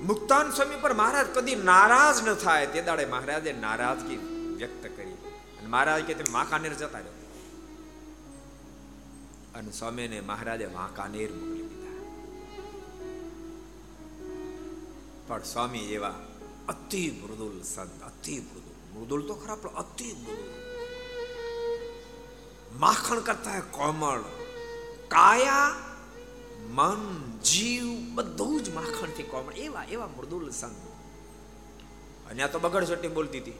[0.00, 2.66] મુક્તાન સ્વામી પર મહારાજ કદી નારાજ ન થાય.
[2.66, 4.16] તે દાડે મહારાજે નારાજગી
[4.58, 5.12] વ્યક્ત કરી.
[5.58, 7.17] અને મહારાજ કે, તમે માખાનેર જતા રહો.
[9.58, 11.94] અને સ્વામીને મહારાજે વાંકાનેર મોકલી દીધા.
[15.28, 16.14] પણ સ્વામી એવા
[16.68, 19.00] અતિ મૃદુલ સંત, અતિ મૃદુલ.
[19.00, 20.52] મૃદુલ તો ખરા, પણ અતિ મૃદુલ.
[22.78, 24.20] માખણ કરતા કોમળ,
[25.08, 25.74] કાયા,
[26.70, 29.52] મન, જીવ, બધું જ માખણથી કોમળ.
[29.52, 32.40] એવા એવા મૃદુલ સંત.
[32.40, 33.52] આ તો બગડછટ્ટી બોલતી હતી.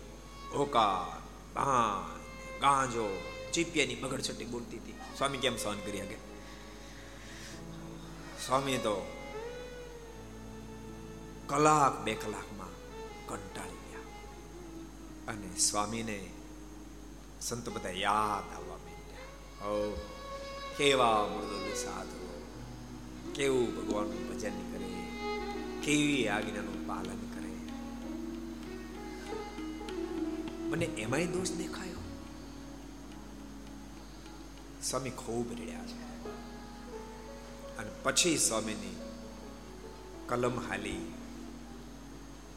[0.55, 1.23] હોકાર
[1.55, 2.19] ભાન
[2.61, 4.98] ગાંજો, ચીપિયાની બગડછટ્ટી બોલતી હતી.
[5.19, 6.17] સ્વામી કેમ સહન કરી શકે?
[8.47, 9.13] સ્વામી તો
[11.47, 12.69] કલાક બે કલાકમાં
[13.27, 14.01] કંટાળી ગયા.
[15.33, 16.31] અને સ્વામીને
[17.41, 19.67] સંત બધા યાદ આવવા માંડ્યા.
[19.67, 19.97] ઓ,
[20.77, 22.43] કેવા મૃદુલ સાધુ.
[23.33, 25.09] કેવું ભગવાનનું ભજન કરે?
[25.81, 27.53] કેવી આજ્ઞાનું પાલન કરે?
[30.63, 31.88] મને એમાંય દોષ દેખાયો?
[34.83, 35.95] સ્વામી ખૂબ રડ્યા છે.
[37.79, 38.97] અને પછી સ્વામીની
[40.29, 41.15] કલમ હાલી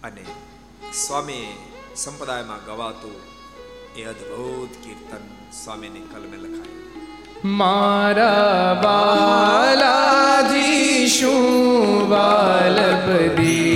[0.03, 0.21] અને
[1.07, 1.47] સ્વામી
[1.95, 3.15] સંપ્રદાયમાં ગવાતું
[3.95, 5.23] એ અદ્ભુત કીર્તન
[5.63, 6.81] સ્વામીની કલમે લખાયું.
[7.45, 13.70] મારા બાલાજી શું બાલપદી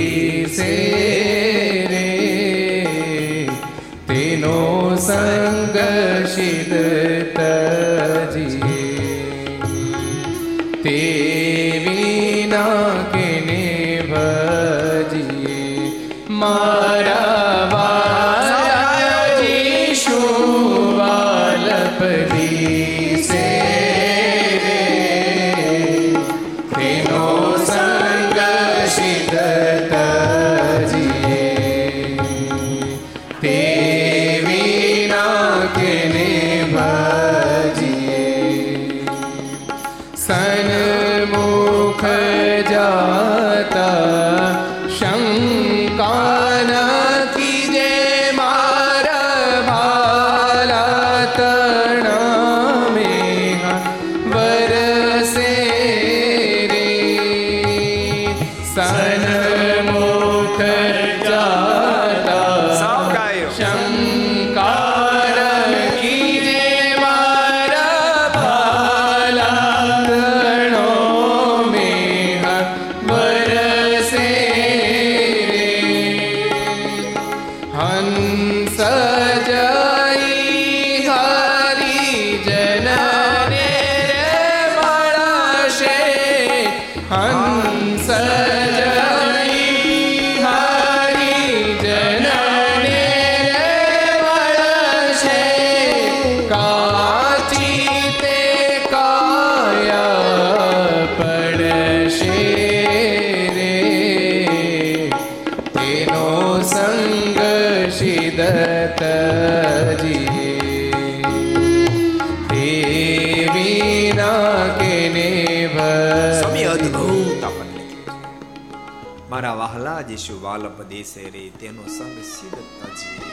[121.66, 122.60] તેનો સંગ સિદ્ધ
[122.96, 123.30] તજી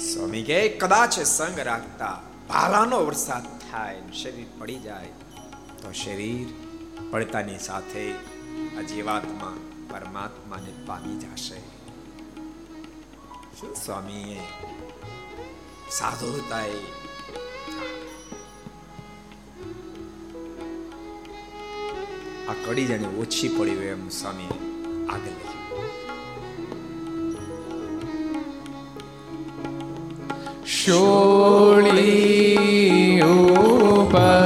[0.00, 2.16] સ્વામી કે કદાચ સંગ રાખતા
[2.48, 5.12] ભાલાનો વરસાદ થાય શરીર પડી જાય
[5.82, 6.48] તો શરીર
[7.10, 8.04] પડતાની સાથે
[8.78, 8.86] આ
[9.90, 11.60] પરમાત્માને પામી જશે
[13.58, 14.40] શું સ્વામીએ
[15.90, 16.95] સાધુતાએ
[22.66, 24.50] કડી જાણે ઓછી પડી હોય એમ સ્વામી
[25.08, 25.36] આગળ
[32.26, 33.66] શોળી ઉપર
[34.10, 34.45] શયન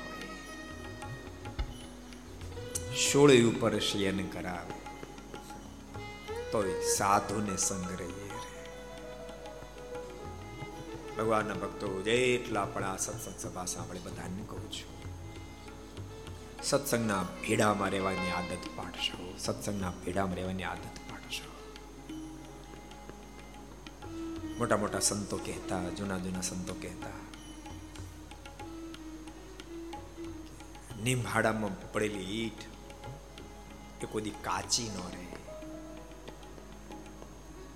[2.96, 4.74] શોળી ઉપર શયન કરાવે.
[6.52, 7.86] તોય સાધુને સંગ
[11.18, 15.04] ભગવાનના ભક્તો જેટલા પણ આ સત્સંગ સભા સાંભળે, બધાને કહું છું.
[16.64, 19.34] સત્સંગના ભેડામાં રહેવાની આદત પાડશો.
[19.38, 21.50] સત્સંગના ભેડામાં રહેવાની આદત પાડશો.
[24.58, 27.29] મોટા મોટા સંતો કહેતા, જૂના જૂના સંતો કહેતા
[31.10, 32.54] નિંભાડામાં પડેલી ઈટ
[34.04, 35.26] એ કોઈ કાચી ન રહે.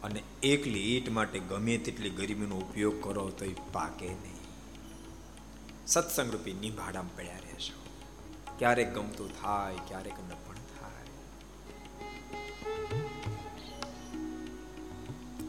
[0.04, 4.34] અને એકલી ઈટ માટે ગમે તેટલી ગરીબીનો ઉપયોગ કરો તો એ પાકે નહીં.
[5.88, 7.84] સત્સંગ રૂપી નિંભાડામાં પડ્યા રહેશો.
[8.60, 11.06] ક્યારેક ગમતું થાય, ક્યારેક ન પણ થાય.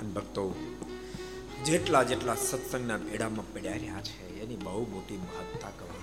[0.04, 0.54] ભક્તો,
[1.64, 5.93] જેટલા જેટલા સત્સંગના ભેડામાં પડ્યા રહ્યા છે, એની બહુ મોટી મહત્તા કહેવાય.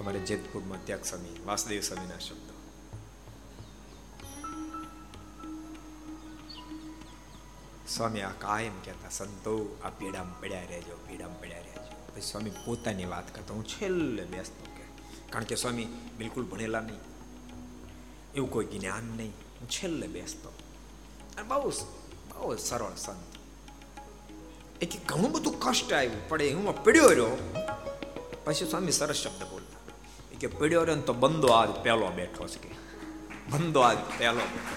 [0.00, 2.54] અમારે જેતપુરમાં ત્યાગ સ્વામી વાસુદેવ સ્વામીના શબ્દો.
[7.88, 12.14] સ્વામી આ કાયમ કહેતા, સંતો, આ પીડામાં પડ્યા રહેજો, પીડામાં પડ્યા રહેજો.
[12.14, 14.82] પછી સ્વામી પોતાની વાત કરતા, હું છેલ્લે બેસતો કે
[15.30, 15.84] કારણ કે સ્વામી
[16.18, 17.00] બિલકુલ ભણેલા નહીં.
[18.34, 19.30] એવું કોઈ જ્ઞાન નહીં.
[19.30, 20.48] હું છેલ્લે બેસતો
[21.36, 21.70] અને બહુ
[22.28, 23.36] બહુ સરળ સંત.
[24.82, 26.28] એ કે ઘણું બધું કષ્ટ આવ્યું.
[26.28, 27.54] પડે હું પડ્યો રહ્યો.
[28.44, 29.79] પછી સ્વામી સરસ શબ્દ બોલતા.
[30.40, 32.74] કે પડ્યો રે તો બંદો આજ પહેલો બેઠો છે કે.
[33.50, 34.76] બંદો આજ પહેલો બેઠો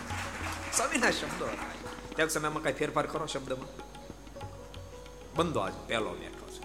[0.76, 1.48] સ્વામીના શબ્દો
[2.16, 3.72] ત્યાં સમયમાં કઈ ફેરફાર કરો શબ્દમાં?
[5.36, 6.64] બંદો આજ પહેલો બેઠો છે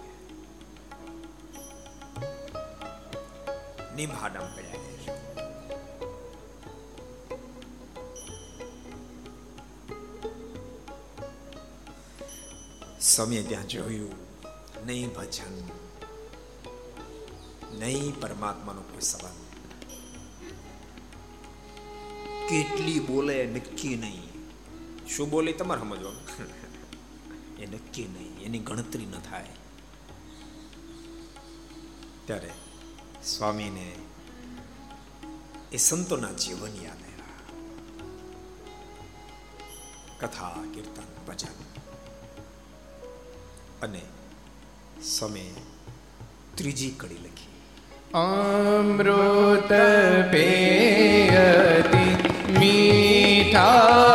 [3.97, 4.77] નિમહાડમ પડ્યા
[13.01, 14.15] સમય ત્યાં જોયું
[14.87, 15.88] નહીં ભજન.
[17.79, 19.49] નહીં, પરમાત્માનો કોઈ સંબંધ
[22.49, 24.29] કેટલી બોલે નક્કી નહીં.
[25.09, 26.21] શું બોલે તમારે સમજવાનું?
[27.63, 29.47] એ નક્કી નહીં, એની ગણતરી ન થાય.
[32.25, 32.51] ત્યારે
[33.25, 33.97] સ્વામીને
[35.73, 37.55] એ સંતોના જીવન યાદ આવ્યા.
[40.21, 41.53] કથા, કીર્તન, ભજન.
[43.83, 44.03] અને
[45.03, 45.51] સમય
[46.55, 47.58] ત્રીજી કડી લખી.
[48.11, 49.73] અમૃત
[50.33, 52.07] પેયતિ
[52.59, 54.08] મીઠા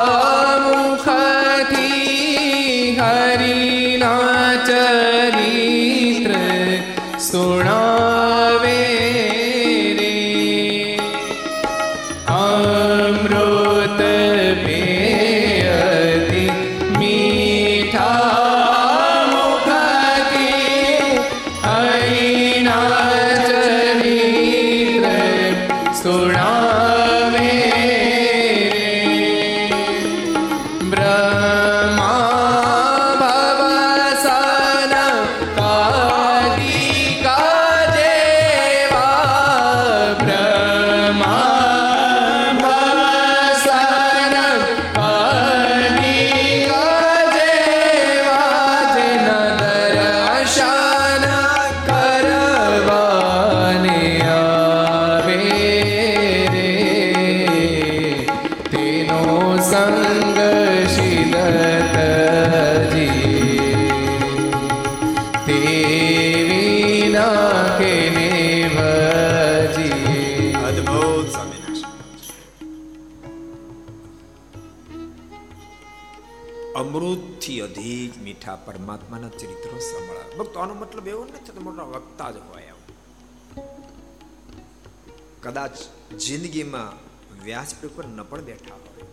[86.14, 89.03] જિંદગીમાં વ્યાસપીઠ પર ન પણ બેઠા હોય.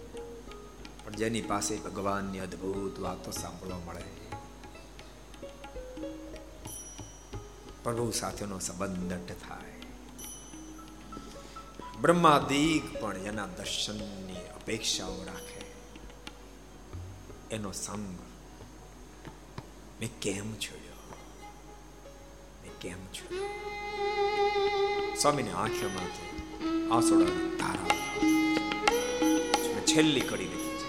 [1.05, 4.03] પણ જેની પાસે ભગવાનની અદ્ભુત વાતો સાંભળવા મળે
[7.83, 9.13] પ્રભુ સાથેનો સંબંધ
[9.49, 9.83] થાય.
[12.01, 15.61] બ્રહ્માદિક પણ એના દર્શનની અપેક્ષાઓ રાખે.
[17.51, 18.19] એનો સંગ,
[20.01, 21.17] મેં કેમ છોડ્યો?
[22.63, 23.43] મેં કેમ છોડ્યો?
[25.21, 26.30] સ્વામીની આંખોમાંથી
[26.93, 27.87] આંસોડાની ધારા.
[29.87, 30.89] છેલ્લી કડી લખી છે.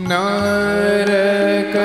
[0.00, 1.76] નરક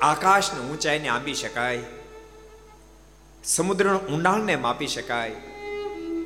[0.00, 1.82] આકાશની ઊંચાઈને આંબી શકાય
[3.44, 5.34] સમુદ્રના ઊંડાણને માપી શકાય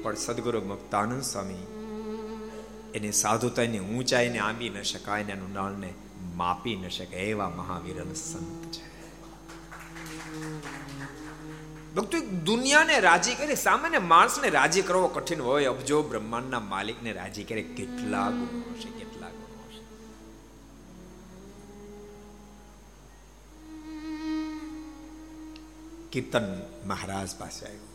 [0.03, 1.67] પણ સદગુરુ મુક્તાનંદ સ્વામી
[2.95, 5.95] એની સાધુતાની ઊંચાઈને આંબી ન શકાય ને ઊંડાણને
[6.37, 8.92] માપી ન શકે એવા મહાવીર સંત છે.
[11.97, 15.67] ભક્તો દુનિયાને રાજી કરી, સામાન્ય માણસને રાજી કરવો કઠિન હોય.
[15.67, 18.89] અબજો બ્રહ્માંડના માલિકને રાજી કરે, કેટલા ગુણો હશે
[26.13, 26.47] કીર્તન
[26.87, 27.91] મહારાજ પાસે આવ્યું.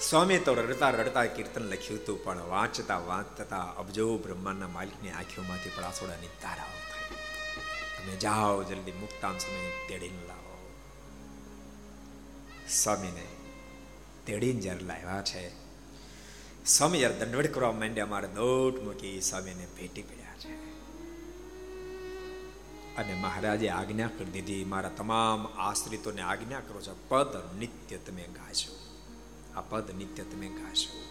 [0.00, 6.32] સ્વામી તો રડતા રડતા કીર્તન લખ્યું હતું, પણ વાંચતા વાંચતા અબજો બ્રહ્માંડના માલિકની આંખોમાંથી પડાસોડાની
[6.42, 7.18] તારાઓ થાય
[7.96, 10.22] તમે જાઓ, જલ્દી મુક્તાન સમય તેડીને
[12.68, 13.26] સ્વામીને
[14.26, 15.52] તેડીને જ્યારે લાવ્યા છે
[16.66, 20.54] સ્વામી જયારે દંડવડ કરવા માંડ્યા, મારે દોટ મૂકી સ્વામીને ભેટી પડ્યા છે.
[22.96, 28.78] અને મહારાજે આજ્ઞા કરી દીધી, મારા તમામ આશ્રિતોને આજ્ઞા કરો છો, પદ નિત્ય તમે ગાશો
[29.56, 31.04] આ પદ નિત્ય તમે ગાશો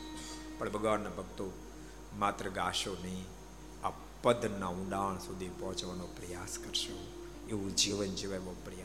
[0.58, 1.54] પણ ભગવાનના ભક્તો
[2.16, 3.26] માત્ર ગાશો નહીં,
[3.84, 3.92] આ
[4.22, 6.98] પદના ઊંડાણ સુધી પહોંચવાનો પ્રયાસ કરશો.
[7.50, 8.83] એવું જીવન જીવાય પ્રયાસ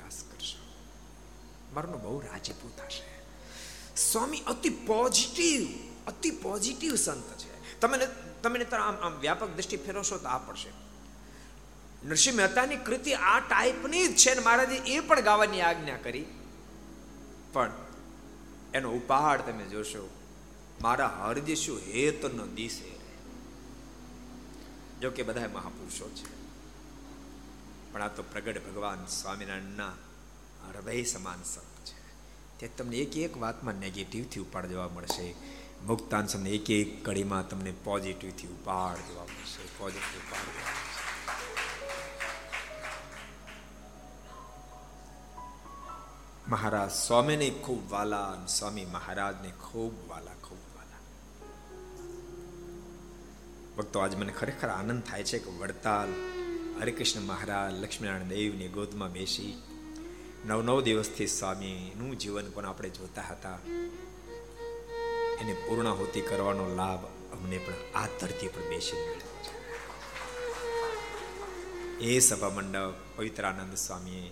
[1.79, 3.07] મારું બહુ રાજીપું થશે.
[3.97, 5.69] સ્વામી, અતિ પોઝિટિવ
[6.07, 7.81] અતિ પોઝિટિવ સંત છે.
[7.81, 7.99] તમે
[8.43, 10.71] તમે આમ આમ વ્યાપક દ્રષ્ટિ ફેરવશો તો આ પડશે.
[12.05, 16.25] નરસિંહ મહેતાની કૃતિ આ ટાઈપની જ છે ને મહારાજે એ પણ ગાવાની આજ્ઞા કરી.
[17.53, 17.73] પણ
[18.75, 20.11] એનો ઉપાડ તમે જોશો,
[20.83, 22.91] મારા હરદિશુ હેત ન દિશે
[25.01, 26.29] જો કે બધા મહાપુરુષો છે.
[27.93, 29.93] પણ આ તો પ્રગટ ભગવાન સ્વામિનારાયણના
[30.69, 31.68] હૃદય સમાન સંત
[32.61, 35.35] તે તમને એક એક વાતમાં નેગેટિવથી ઉપાડ જોવા મળશે.
[35.87, 39.69] મુક્તાંશને એક એક કડીમાં તમને પોઝિટિવથી ઉપાડ જોવા મળશે.
[39.79, 40.89] પોઝિટિવ ઉપાડ જોવા
[46.49, 50.99] મહારાજ સ્વામીને ખૂબ વાલા સ્વામી મહારાજને ખૂબ વાલા ખૂબ વાલા.
[53.77, 56.09] ભક્તો, આજ મને ખરેખર આનંદ થાય છે કે વડતાલ
[56.81, 59.63] હરિકૃષ્ણ મહારાજ, લક્ષ્મીનારાયણ દેવની ગોદમાં બેસી
[60.47, 63.59] નવ નવ દિવસથી સ્વામીનું જીવન પણ આપણે જોતા હતા.
[65.41, 69.27] એને પૂર્ણાહુતિ કરવાનો લાભ અમને પણ આ ધરતી પર બેસી મળ્યો
[72.01, 74.31] એ સભા મંડપ પવિત્રાનંદ સ્વામીએ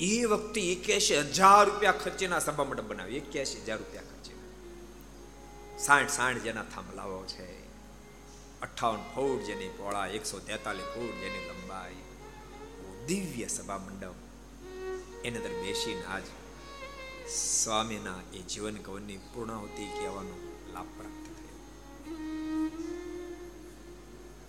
[0.00, 3.16] એ વખતે એક્યાસી હજાર રૂપિયા ખર્ચેના સભા મંડપ બનાવ્યો.
[3.16, 4.32] એક્યાસી હજાર રૂપિયા ખર્ચે
[5.78, 7.46] સાઠ સાઠ જેના થાંભલાઓ છે
[8.62, 12.02] અઠાવન ફૂટ જેની પોળા એકસો તેતાલીસ ફૂટ જેની લંબાઈ
[13.06, 14.21] દિવ્ય સભા મંડપ
[15.24, 16.22] એની અંદર બેસીને આજ
[17.30, 20.36] સ્વામીના એ જીવન કવનની પૂર્ણાહુતિ કહેવાનો
[20.74, 21.58] લાભ પ્રાપ્ત થયો.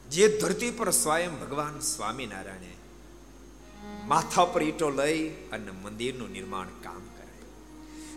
[0.09, 2.73] જે ધરતી પર સ્વયં ભગવાન સ્વામિનારાયણે
[4.05, 7.27] માથા પર ઈટો લઈ અને મંદિરનું નિર્માણ કામ કરે.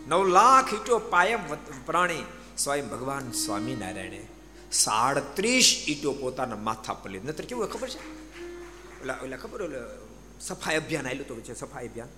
[0.07, 1.39] નવ લાખ ઈટો પાયમ
[1.85, 2.23] પ્રાણી
[2.57, 4.27] સ્વયં ભગવાન સ્વામિનારાયણે
[4.71, 7.27] સાડત્રીસ ઈટો પોતાના માથા પર લીધી.
[7.27, 7.99] નતર કેવું ખબર છે?
[9.03, 9.79] ઓલા ઓલા ખબર ઓલા,
[10.41, 11.53] સફાઈ અભિયાન આવેલું તો છે?
[11.53, 12.09] સફાઈ અભિયાન?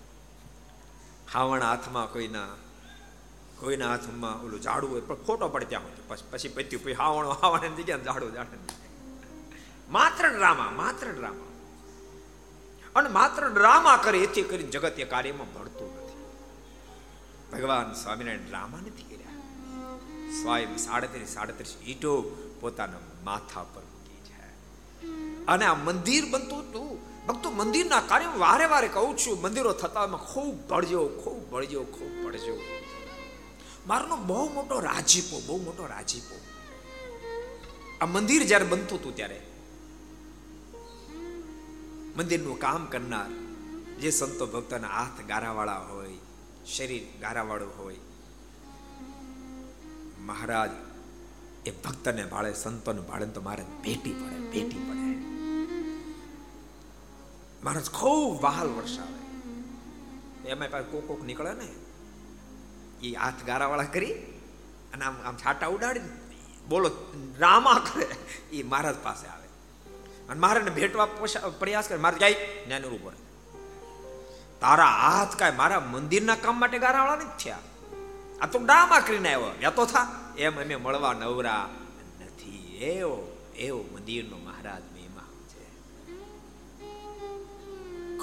[1.34, 2.48] હાવણા હાથમાં કોઈના
[3.60, 7.76] કોઈના હાથમાં ઓલું ઝાડું હોય, પણ ખોટો પડે ત્યાં હોય પછી પત્યું પછી હાવણો હાવણ
[7.76, 8.48] જગ્યા ઝાડું ઝાડ
[9.90, 11.48] માત્ર ડ્રામા માત્ર ડ્રામા
[12.96, 16.18] અને માત્ર ડ્રામા કરે, એથી કરીને જગત એ કાર્યમાં ભળતું નથી.
[17.52, 19.36] ભગવાન સ્વામિનારાયણ ડ્રામા નથી કર્યા.
[20.42, 22.14] સ્વયં સાડત્રીસ સાડત્રીસ ઈટો
[22.62, 24.50] પોતાના માથા પર મૂકી છે.
[25.46, 26.99] અને આ મંદિર બનતું હતું.
[27.30, 32.56] ભક્તો મંદિરના કાર્ય વારે વારે કહું છું, મંદિરો થતા ખૂબ ભળજો ખૂબ ભળજો ખૂબ ભળજો.
[33.88, 36.36] મારનો બહુ મોટો રાજીપો, બહુ મોટો રાજીપો.
[38.02, 39.40] આ મંદિર જ્યારે બનતું હતું ત્યારે,
[42.18, 43.30] મંદિરનું કામ કરનાર
[44.02, 46.18] જે સંતો ભક્તોના હાથ ગારાવાળા હોય,
[46.66, 48.02] શરીર ગારાવાળું હોય,
[50.28, 50.74] મહારાજ
[51.66, 55.08] એ ભક્તને ભાળે, સંતોને ભાળે તો મારે ભેટી પડે ભેટી પડે.
[57.64, 59.20] મહારાજ ખૂબ વહાલ વરસાવે
[60.50, 61.70] એમાં પાસે કોક કોક નીકળે ને
[63.08, 64.14] એ હાથ ગારાવાળા કરી
[64.94, 66.00] અને આમ આમ છાટા ઉડાડી
[66.70, 66.92] બોલો,
[67.40, 68.08] રામા કરે.
[68.52, 69.48] એ મહારાજ પાસે આવે.
[70.30, 71.06] અને મહારાજને ભેટવા
[71.60, 71.98] પ્રયાસ કરે.
[71.98, 72.34] મારે જાય
[72.66, 73.12] જ્ઞાન ઉપર.
[74.62, 77.60] તારા હાથ કાંઈ મારા મંદિરના કામ માટે ગારાવાળા નથી થયા?
[78.42, 79.52] આ તો ડામા કરીને આવ્યો.
[79.62, 80.16] યા તો થા.
[80.38, 81.70] એમ અમે મળવા નવરા
[82.22, 82.78] નથી.
[82.82, 84.38] એવો એવો મંદિરનો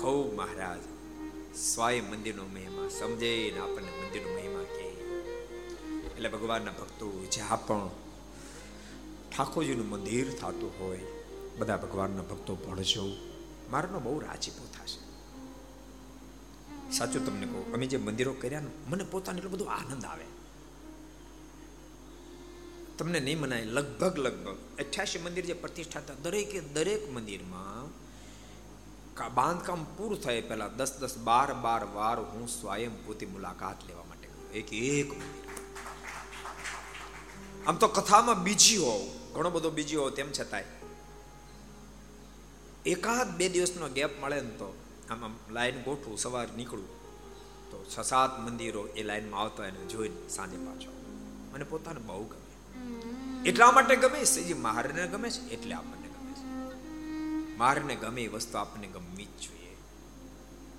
[0.00, 0.78] ખૂબ મહારાજ,
[1.58, 4.88] સ્વાય મંદિરનો મહિમા, સમજેને આપણને મંદિરનો મહિમા કહે.
[6.16, 7.90] એટલે ભગવાનના ભક્તો, જ્યાં પણ
[9.32, 11.00] ઠાકોરજીનું મંદિર થતું હોય,
[11.58, 13.04] બધા ભગવાનના ભક્તો ભણજો
[13.70, 15.00] મારનો બહુ રાજીપો થશે.
[16.92, 20.24] સાચું તમને કહું, અમે જે મંદિરો કર્યા મને પોતાને એટલો બધો આનંદ આવે.
[22.98, 27.85] તમને નહીં મનાય, લગભગ લગભગ અઠ્યાસી મંદિર જે પ્રતિષ્ઠા હતા, દરેકે દરેક મંદિરમાં
[29.34, 34.28] બાંધકામ પૂરું થાય પહેલા દસ દસ બાર બાર વાર હું સ્વયં પોતે મુલાકાત લેવા માટે
[34.58, 35.12] એક એક
[37.66, 39.00] આમ તો કથામાં બીજી હોવ
[39.34, 40.64] ઘણો બધો બીજી હોવ તેમ છતાંય.
[42.86, 44.78] એકાદ બે દિવસનો ગેપ મળે ને તો
[45.10, 46.88] આમ આમ લાઈન ગોઠવું સવાર નીકળું
[47.70, 50.92] તો છ સાત મંદિરો એ લાઈનમાં આવતા એને જોઈને સાંજે પાછો
[51.54, 52.46] મને પોતાને બહુ ગમે.
[53.48, 56.05] એટલા માટે ગમે છે જે મારને ગમે છે એટલે આપણને
[57.56, 59.76] મારને ગમે એ વસ્તુ આપણને ગમવી જ જોઈએ.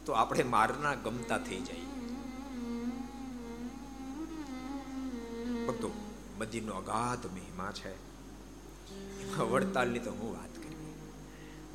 [0.05, 1.85] તો આપણે મારના ગમતા થઈ જઈએ.
[5.65, 5.91] ભક્તો,
[6.39, 7.93] મંદિરનો અગાધ મહિમા છે.
[9.21, 10.93] એમાં વડતાલની તો હું વાત કરી.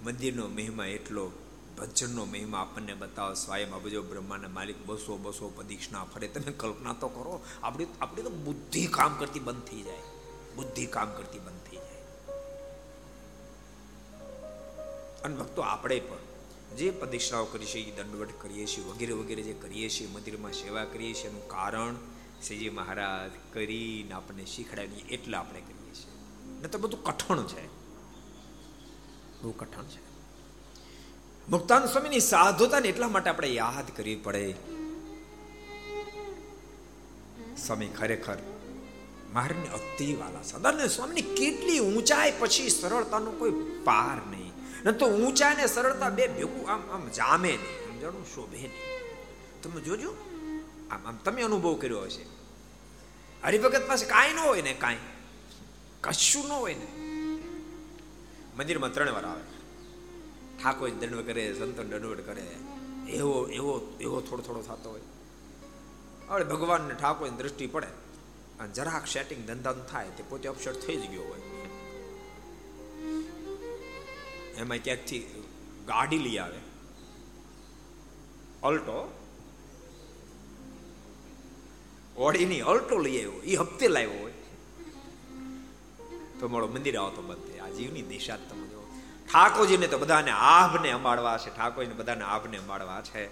[0.05, 1.31] મંદિરનો મહિમા એટલો,
[1.79, 6.29] ભજનનો મહિમા આપણને બતાવો, સ્વયં અબજો બ્રહ્માના માલિક બસો બસો પ્રદિક્ષણા ફરે.
[6.29, 9.99] તમે કલ્પના તો કરો, આપણી આપણી તો બુદ્ધિ કામ કરતી બંધ થઈ જાય.
[10.57, 11.92] બુદ્ધિ કામ કરતી બંધ થઈ જાય.
[15.25, 16.17] અને ભક્તો આપણે પણ
[16.77, 21.15] જે પ્રદક્ષિણાઓ કરીએ છીએ દંડવટ કરીએ છીએ, વગેરે વગેરે જે કરીએ છીએ, મંદિરમાં સેવા કરીએ
[21.15, 21.95] છીએ, એનું કારણ
[22.47, 26.13] શ્રીજી મહારાજ કરીને આપણને શીખડાવીએ એટલે આપણે કરીએ છીએ.
[26.63, 27.67] ને તો બધું કઠણ છે.
[29.43, 30.13] બહુ કઠણ છે.
[31.49, 34.55] મુક્તાન સ્વામીની સાધુતાને એટલા માટે આપણે યાદ કરવી પડે.
[37.67, 38.39] સ્વામી ખરેખર
[39.33, 43.51] મારને અતિ વાલા સદા સ્વામીની કેટલી ઊંચાઈ પછી સરળતાનો કોઈ
[43.85, 44.42] પાર નહીં.
[44.85, 47.89] ન તો ઊંચા ને સરળતા બે ભેગું આમ આમ જામે નહીં.
[47.89, 48.27] સમજાણું?
[48.27, 48.71] શોભે નહીં.
[49.63, 50.15] તમે જોજો.
[50.91, 52.27] આમ આમ તમે અનુભવ કર્યો હશે.
[53.45, 54.97] હરિભગત પાસે કાંઈ ન હોય ને કાંઈ.
[56.01, 56.87] કશું ન હોય ને.
[58.57, 59.43] મંદિરમાં ત્રણ વાર આવે.
[60.63, 62.57] ઠાકોર દંડ કરે સંતો દંડવટ કરે.
[63.09, 65.01] એવો એવો એવો થોડો થોડો થતો હોય.
[66.29, 67.87] હવે ભગવાનને ઠાકોરની દ્રષ્ટિ પડે.
[68.61, 71.41] અને જરાક સેટિંગ ધંધાનું થાય, તે પોતે અપસર થઈ જ ગયો હોય.
[74.57, 75.45] એમાં ક્યાંકથી
[75.87, 76.59] ગાડી લઈ આવે.
[78.63, 79.19] અલ્ટો.
[82.17, 83.33] ઓળીની અલ્ટો લઈ આવ્યો.
[83.33, 84.33] એ હપ્તે લાવ્યો હોય.
[86.41, 88.87] તો મળો મંદિર આવો તો બંધ આ જીવની દિશા તમે જો
[89.33, 91.57] ઠાકોરજીને તો બધાને આભને અંબાડવા છે.
[91.57, 93.27] ઠાકોરજીને બધાને આભને અંબાડવા છે.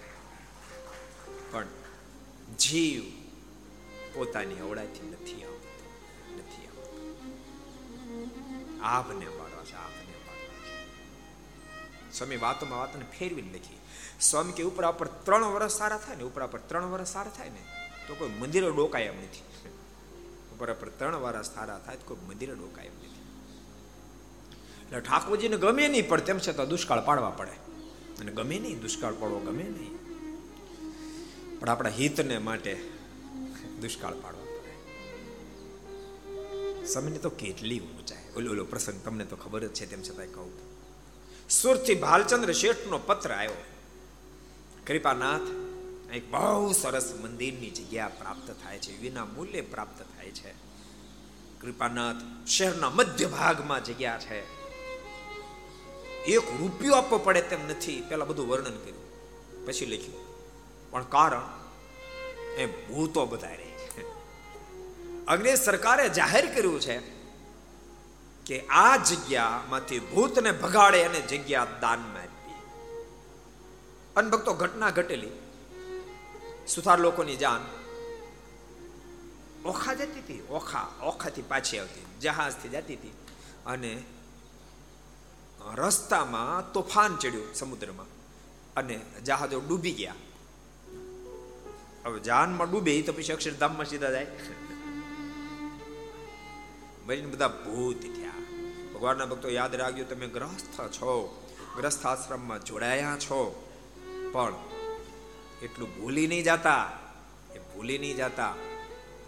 [1.51, 1.67] પણ
[2.59, 3.03] જીવ
[4.13, 5.93] પોતાની અવળાથી નથી આવતો.
[6.37, 7.17] નથી આવતો.
[8.81, 9.25] આભને
[12.13, 13.77] સ્વામી વાતોમાં વાતને ફેરવીને લખી.
[14.21, 17.49] સ્વામી કે ઉપરા ઉપર ત્રણ વર્ષ સારા થાય ને, ઉપરા ઉપર ત્રણ વર્ષ સારા થાય
[17.49, 17.61] ને,
[18.07, 19.69] તો કોઈ મંદિરો ડોકાય એમ નથી.
[20.55, 23.21] ઉપર પર ત્રણ વર્ષ સારા થાય તો કોઈ મંદિરો ડોકાય એમ નથી.
[24.83, 27.51] એટલે ઠાકોરજીને ગમે નહીં, પણ તેમ છતાં દુષ્કાળ પાડવા પડે.
[28.19, 29.97] અને ગમે નહીં, દુષ્કાળ પાડવો ગમે નહીં.
[31.59, 32.89] પણ આપણા હિતને માટે
[33.81, 34.75] દુષ્કાળ પાડવા પડે.
[36.85, 38.17] સમયની તો કેટલી ઊંચાઈ.
[38.37, 40.70] ઓલો ઓલો પ્રસંગ તમને તો ખબર જ છે, તેમ છતાં કહું.
[41.51, 43.63] સુરથી ભાલચંદ્ર શેઠનો પત્ર આવ્યો.
[44.87, 45.47] કૃપાનાથ
[46.13, 50.51] એક બહુ સરસ મંદિરની જગ્યા પ્રાપ્ત થાય છે, વિના મૂલ્યે પ્રાપ્ત થાય છે.
[51.61, 54.39] કૃપાનાથ, શહેરના મધ્ય ભાગમાં જગ્યા છે.
[56.25, 59.65] એક રૂપિયો આપવો પડે તેમ નથી, પેલા બધું વર્ણન કર્યું.
[59.65, 60.21] પછી લખ્યું,
[60.91, 61.47] પણ કારણ,
[62.57, 64.03] એ ભૂતો બધા રહે છે.
[65.25, 67.20] અંગ્રેજ સરકારે જાહેર કર્યું છે
[68.51, 72.53] કે આ જગ્યામાંથી ભૂતને ભગાડે અને જગ્યા દાનમાં આપી
[74.15, 75.29] અનભક્તો ઘટના ઘટેલી.
[76.67, 77.65] સુથાર લોકોની જાન.
[79.65, 83.13] ઓખા જતી હતી, ઓખા, ઓખાથી પાછી આવતી, જહાજથી જતી હતી.
[83.65, 84.03] અને
[85.75, 88.05] રસ્તામાં તોફાન ચડ્યું સમુદ્રમાં.
[88.75, 90.15] અને જહાજો ડૂબી ગયા.
[92.05, 94.27] હવે જાનમાં ડૂબે તો પછી અક્ષરધામમાં સીધા જાય.
[97.21, 98.40] બધા ભૂત થયા.
[99.01, 101.41] ભગવાનના ભક્તો યાદ રાખજો, તમે ગ્રસ્થ છો,
[101.77, 103.69] ગ્રસ્થ આશ્રમમાં જોડાયા છો.
[104.31, 104.53] પણ
[105.61, 106.91] એટલું ભૂલી નહીં જતા,
[107.55, 108.55] એ ભૂલી નહીં જતા,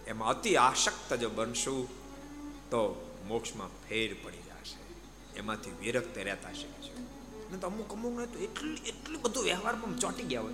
[0.06, 1.88] એમાં અતિ આસક્ત જો બનશું,
[2.70, 2.82] તો
[3.28, 4.78] મોક્ષમાં ફેર પડી જશે.
[5.38, 6.68] એમાંથી વિરક્ત રહેતા છે
[7.50, 10.52] ને તો અમુક અમુક ને તો એટલું એટલું બધું વ્યવહારમાં ચોંટી ગયા હોય.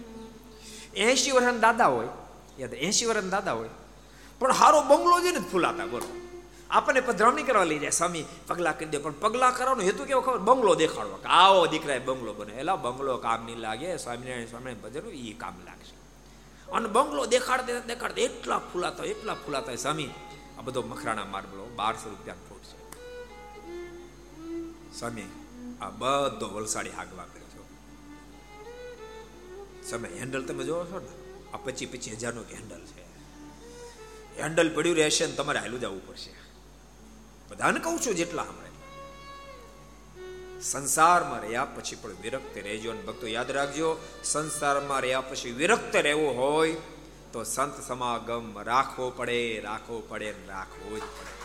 [0.97, 2.09] એસી વર્ષના દાદા હોય,
[2.59, 3.69] યાદ એસી વર્ષના દાદા હોય.
[4.39, 6.30] પણ હારો બંગલો જઈને જ ફૂલાતા, બોલો.
[6.71, 7.91] આપણને પધરામણી કરવા લઈ જાય.
[7.91, 8.99] સ્વામી પગલા કરી દે.
[8.99, 10.39] પણ પગલા કરવાનો હેતુ કેવો ખબર?
[10.39, 13.97] બંગલો દેખાડવો કે આવો દીકરાએ બંગલો બને એલા, બંગલો કામ નહીં લાગે.
[13.97, 16.01] સ્વામિનારાયણ સ્વામિનારાયણ ભજન એ કામ લાગશે.
[16.73, 20.11] અને બંગલો દેખાડતે દેખાડતા એટલા ફૂલાતા એટલા ફૂલાતા સ્વામી,
[20.59, 22.79] આ બધો મખરાણા માર્બલો બારસો રૂપિયા ફૂટ છે.
[24.99, 25.23] સ્વામી,
[25.81, 27.67] આ બધો વલસાડી હાગવા કર્યો છો.
[29.89, 31.09] સ્વામી હેન્ડલ તમે જોવો છો ને?
[31.53, 33.03] આ પચી પચીસ હજારનું હેન્ડલ છે.
[34.43, 36.40] હેન્ડલ પડ્યું રહેશે ને તમારે હાલું જવું પડશે.
[37.51, 38.71] બધાને કહું છું જેટલા સાંભળે.
[40.61, 46.37] સંસારમાં રહ્યા પછી પણ વિરક્ત રહેજો અને ભક્તો યાદ રાખજો, સંસારમાં રહ્યા પછી વિરક્ત રહેવું
[46.37, 46.73] હોય
[47.33, 51.41] તો સંત સમાગમ રાખવો પડે રાખવો પડે રાખવો જ પડે.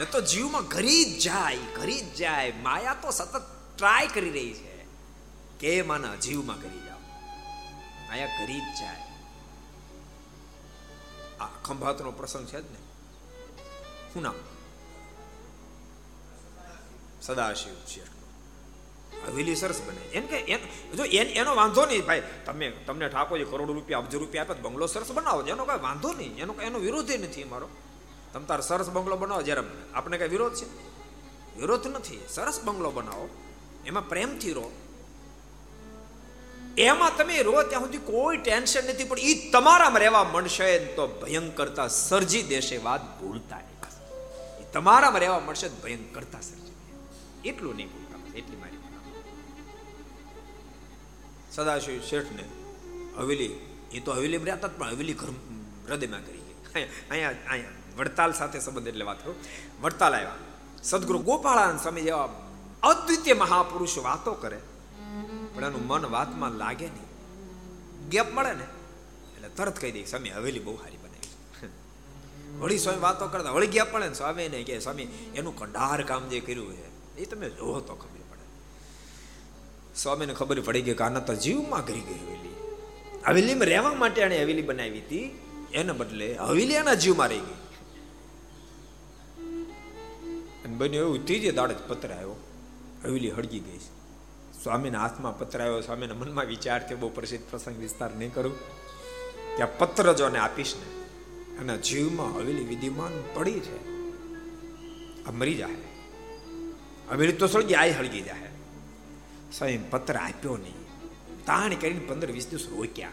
[0.00, 2.52] ન તો જીવમાં ઘરી જ જાય, ઘરી જ જાય.
[2.62, 3.42] માયા તો સતત
[3.78, 4.84] ટ્રાય કરી રહી છે.
[5.60, 6.98] કે માના જીવમાં ઘરી જાઓ?
[8.08, 9.01] માયા ઘરી જ જાય.
[11.42, 12.80] આ ખંભાતનો પ્રસંગ છે જ ને.
[14.12, 14.34] શું નામ?
[17.22, 18.20] સદાશિવ શેઠનો
[19.26, 20.02] હવેલી સરસ બને.
[20.10, 20.38] એમ કે
[20.96, 22.22] જો એનો વાંધો નહીં ભાઈ.
[22.46, 25.42] તમે, તમને ઠાકોરજી કરોડો રૂપિયા, અબજો રૂપિયા આપે બંગલો સરસ બનાવો.
[25.42, 26.32] એનો કઈ વાંધો નહીં.
[26.36, 27.68] એનો એનો વિરોધ નથી મારો
[28.32, 29.62] તમે તાર સરસ બંગલો બનાવો જ્યારે
[29.94, 30.66] આપણે કઈ વિરોધ છે?
[31.60, 32.18] વિરોધ નથી.
[32.28, 33.28] સરસ બંગલો બનાવો.
[33.86, 34.68] એમાં પ્રેમથી રહો.
[36.76, 41.88] એમાં તમે રહો ત્યાં સુધી કોઈ ટેન્શન નથી, પણ એ તમારામાં રહેવા મળશે તો ભયંકરતા
[41.88, 43.70] સર્જી દેશે વાત ભૂલતા નહીં.
[44.72, 46.74] તમારામાં રહેવા મળશે ભયંકરતા સર્જી
[47.50, 48.80] એટલું નહીં ભૂલતા એટલી મારી
[51.54, 52.44] સદાશિવ શેઠને
[53.18, 53.52] હવેલી
[53.92, 55.30] એ તો હવેલી રહેતા હતા પણ હવેલી ઘર
[55.88, 56.56] હૃદયમાં કરી ગઈ.
[57.10, 59.36] અહીંયા અહીંયા, વડતાલ સાથે સંબંધ એટલે વાત કરું.
[59.82, 60.38] વડતાલ આવ્યા.
[60.90, 62.28] સદગુરુ ગોપાળાન સ્વામી જેવા
[62.82, 64.58] અદ્વિતીય મહાપુરુષ વાતો કરે.
[65.54, 67.12] પણ એનું મન વાતમાં લાગે નહીં.
[68.08, 68.64] ગેપ મળે ને,
[69.34, 71.68] એટલે તરત કહી દે, સ્વામી, હવેલી બહુ સારી બનાવી
[72.60, 75.02] વળી સ્વામી વાતો કરતા, વળી ગેપ પડે ને, સ્વામી ને કે, સ્વામી,
[75.34, 78.46] એનું કંડાર કામ જે કર્યું છે, એ તમે જોવો તો ખબર પડે.
[79.96, 82.54] સ્વામીને ખબર પડી ગઈ કે આના તો જીવમાં કરી ગઈ હવેલી.
[83.28, 85.38] હવેલીમાં રહેવા માટે એને હવેલી બનાવી હતી,
[85.72, 87.58] એને બદલે હવેલી એના જીવમાં રહી ગઈ.
[90.64, 92.36] અને બન્યું એવું, ત્રીજે દાડે પત્ર આવ્યો
[93.04, 93.78] હવેલી હળગી ગઈ
[94.62, 98.58] સ્વામીના હાથમાં પત્ર આવ્યો સ્વામીના મનમાં વિચાર થયો, બહુ પ્રસિદ્ધ પ્રસંગ વિસ્તાર નહીં કરું.
[99.56, 101.02] કે આ પત્ર જો આપીશ ને
[101.56, 103.78] એના જીવમાં હવેલી વિધિમાન પડી છે
[105.24, 105.74] આ મરી જાય
[107.10, 108.38] હવેલી તો સળગી, આય હળગી જાય
[109.52, 110.82] સ્વામી પત્ર આપ્યો નહીં.
[111.46, 113.08] તાણ કરીને પંદર વીસ દિવસ રોક્યા.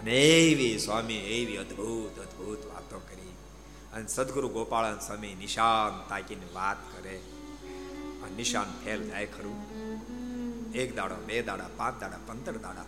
[0.00, 3.32] અને એવી સ્વામી, એવી અદ્ભુત અદ્ભુત વાતો કરી.
[3.92, 7.20] અને સદગુરુ ગોપાળન સ્વામી નિશાન તાકીને વાત કરે.
[8.36, 9.65] નિશાન ફેલ જાય ખરું.
[10.76, 12.84] એક દાડો, બે દાડા, પાંચ દાડા, પંદર દાડા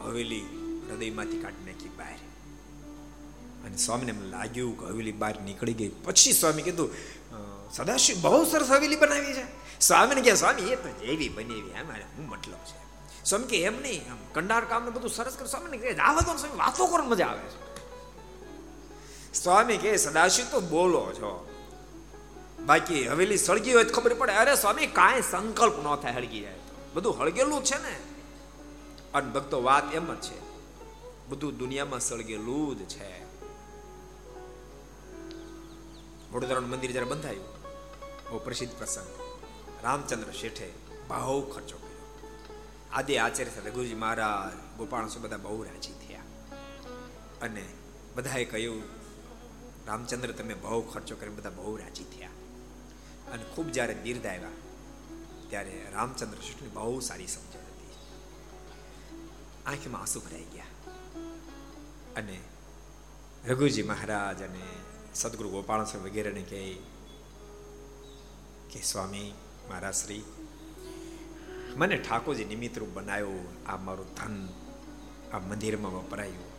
[0.00, 0.44] હવેલી
[0.90, 2.18] હૃદયમાંથી કાઢી નાખી બહાર.
[3.64, 5.90] અને સ્વામીને એમ લાગ્યું કે હવેલી બહાર નીકળી ગઈ.
[6.04, 6.90] પછી સ્વામી કીધું
[7.72, 9.44] સદાશિવ બહુ સરસ હવેલી બનાવી છે.
[9.80, 12.80] સ્વામીને કે સ્વામી, એ તો જેવી બની એવી, એમ હું મતલબ છે.
[13.24, 15.48] સ્વામી કે, એમ નહીં, આમ કંડાર કામ ને બધું સરસ કરે.
[15.48, 17.62] સ્વામીને કે આવા તો સ્વામી વાતો કરો મજા આવે છે.
[19.34, 21.32] સ્વામી કે, સદાશિવ તો બોલો છો.
[22.66, 24.32] બાકી હવેલી સળગી હોય તો ખબર પડે.
[24.32, 26.63] અરે સ્વામી, કાંઈ સંકલ્પ ન થાય સળગી જાય.
[26.94, 27.96] બધું હળગેલું છે ને?
[29.14, 30.44] અને ભક્તો, વાત એમ જ છે.
[31.28, 33.24] બધું દુનિયામાં સળગેલું જ છે.
[36.32, 37.44] વડોદરાનું મંદિર જ્યારે બંધાયું,
[38.30, 39.06] બહુ પ્રસિદ્ધ પ્રસંગ.
[39.82, 40.72] રામચંદ્ર શેઠે
[41.08, 42.18] બહુ ખર્ચો કર્યો.
[42.92, 46.20] આદે આચાર્ય સાથે ગુરુજી મહારાજ ગોપાણસો બધા બહુ રાજી થયા.
[47.42, 47.64] અને
[48.14, 48.82] બધાએ કહ્યું,
[49.86, 52.28] રામચંદ્ર, તમે બહુ ખર્ચો કરી બધા બહુ રાજી થયા.
[53.32, 54.48] અને ખૂબ જ્યારે બિરદાવ્યા
[55.48, 57.84] ત્યારે રામચંદ્ર શેઠની બહુ સારી સમજણ હતી.
[59.66, 60.64] આંખમાં આંસુ ભરાઈ ગયા.
[62.16, 62.40] અને
[63.46, 64.62] રઘુજી મહારાજ અને
[65.14, 66.74] સદગુરુ ગોપાલ વગેરેને કહે
[68.70, 69.34] કે, સ્વામી
[69.68, 70.22] મારા શ્રી,
[71.76, 74.48] મને ઠાકોરજી નિમિત્ત રૂપ બનાવ્યો, આ મારું ધન
[75.32, 76.54] આ મંદિરમાં વપરાયું.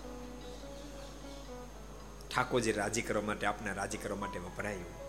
[2.30, 5.05] ઠાકોરજી રાજી કરવા માટે, આપને રાજી કરવા માટે વપરાયું.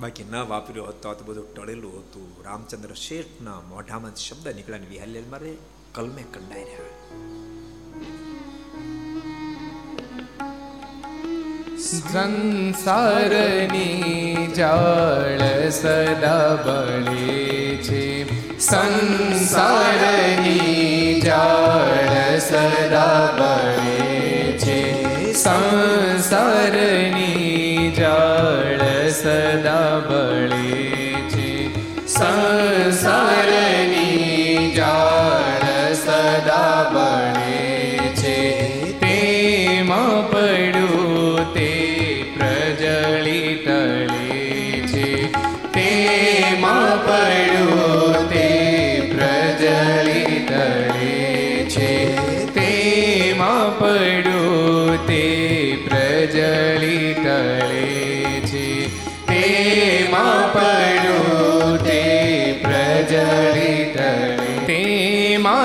[0.00, 2.44] બાકી ન વાપર્યો હતો તો બધું ટળેલું હતું.
[2.44, 5.54] રામચંદ્ર શેઠના મોઢામાં શબ્દ નીકળ્યા વિહાલેલ મારે
[5.94, 7.28] કલમે કંડાઈ રહ્યા.
[11.78, 18.58] સંસારની જાળ સદા બળે છે.
[18.58, 25.32] સંસારની જાળ સદા બળે છે.
[25.32, 31.50] સંસારની જાળ સદા બળે છે
[32.06, 33.97] સંસારની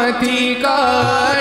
[0.04, 1.33] તેમાંથી કાઢી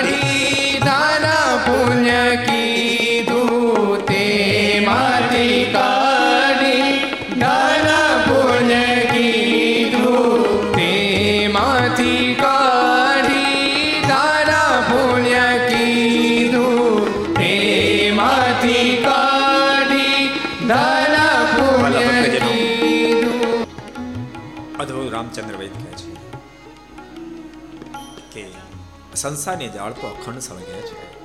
[29.23, 31.23] સંસારની જાળ તો અખંડ સળગે છે.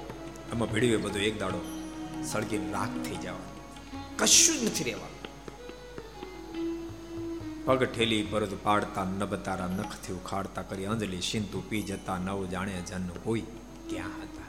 [0.53, 1.61] એમાં ભીડવે બધું એક દાડો
[2.33, 3.37] સળગી રાખ થઈ જવા.
[4.17, 5.19] કશું જ નથી રહેવાનું.
[7.65, 13.09] પગ ઠેલી પરત પાડતા નબતારા નખથી ઉખાડતા કરી અંજલિ સિંધુ પી જતા નવ જાણે જન
[13.27, 13.41] હોય
[13.91, 14.47] ક્યાં હતા.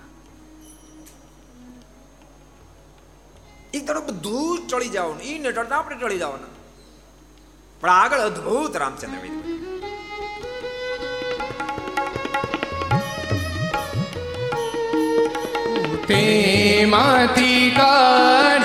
[3.73, 5.21] એક દાડો બધું ચડી જવાનું.
[5.21, 6.47] એ ને ટળતા આપણે ચડી જવાના.
[7.81, 9.78] પણ આગળ અદ્ભુત રામચંદ્ર વિદ્ય
[16.09, 18.58] તેમાંથી કાઢી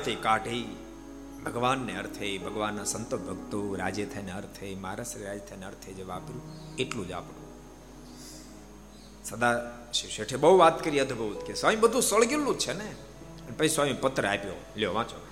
[0.00, 0.76] એમાંથી કાઢી
[1.46, 7.08] ભગવાનને અર્થે, ભગવાનના સંતો ભક્તો રાજે થઈને અર્થે મારસ રાજે થઈને અર્થે જે વાપર્યું એટલું
[7.08, 7.48] જ આપણું.
[9.24, 12.94] સદા શેઠે બહુ વાત કરી અદભુત કે સ્વામી, બધું સળગેલું જ છે ને.
[13.58, 15.26] પછી સ્વામી પત્ર આપ્યો, લ્યો વાંચો.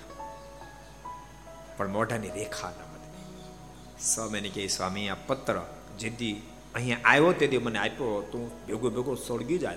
[1.77, 4.05] પણ મોઢાની રેખા ન બદલી.
[4.15, 5.63] સ્વામીને કહે, સ્વામી, આ પત્ર
[5.99, 6.43] જેથી
[6.75, 9.77] અહીંયા આવ્યો તેથી મને આપ્યો તું ભેગો ભેગો સળગી જાય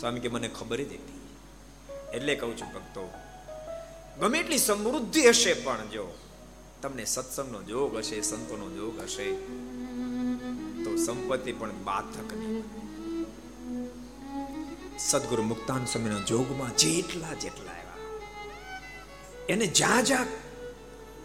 [0.00, 1.20] સ્વામી કે, મને ખબર જ હતી.
[2.14, 3.12] એટલે કહું છું, ભક્તો
[4.20, 6.04] ગમે એટલી સમૃદ્ધિ હશે પણ જો
[6.82, 9.26] તમને સત્સંગનો જોગ હશે, સંતોનો જોગ હશે,
[10.84, 12.62] તો સંપત્તિ પણ બાધક નહીં
[14.98, 18.00] સદગુરુ મુક્તાન સ્વામીના જોગમાં જેટલા જેટલા આવ્યા
[19.48, 20.30] એને જ્યાં જ્યાં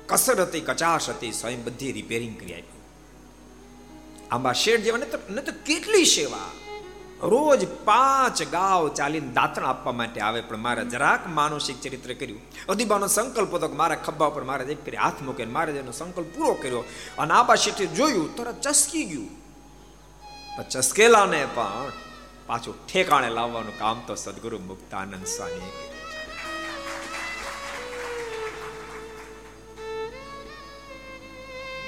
[0.09, 2.83] કસર હતી કચાશ હતી સ્વયં બધી રિપેરિંગ કરી આપ્યું.
[4.31, 5.01] આંબા શેઠ જેવા
[5.35, 6.49] ને તો કેટલી સેવા
[7.21, 12.41] રોજ પાંચ ગાવ ચાલીને દાંતણ આપવા માટે આવે, પણ મારે જરાક માનસિક ચરિત્ર કર્યું.
[12.69, 16.29] અધિબાનો સંકલ્પ હતો કે મારા ખભા પર મારે એક કરી હાથ મૂકે મારે એનો સંકલ્પ
[16.35, 16.83] પૂરો કર્યો
[17.17, 19.29] અને આબા શેઠે જોયું, તરત ચસકી ગયું.
[20.69, 21.91] ચસકેલાને પણ
[22.47, 25.73] પાછું ઠેકાણે લાવવાનું કામ તો સદગુરુ મુક્તાનંદ સ્વામી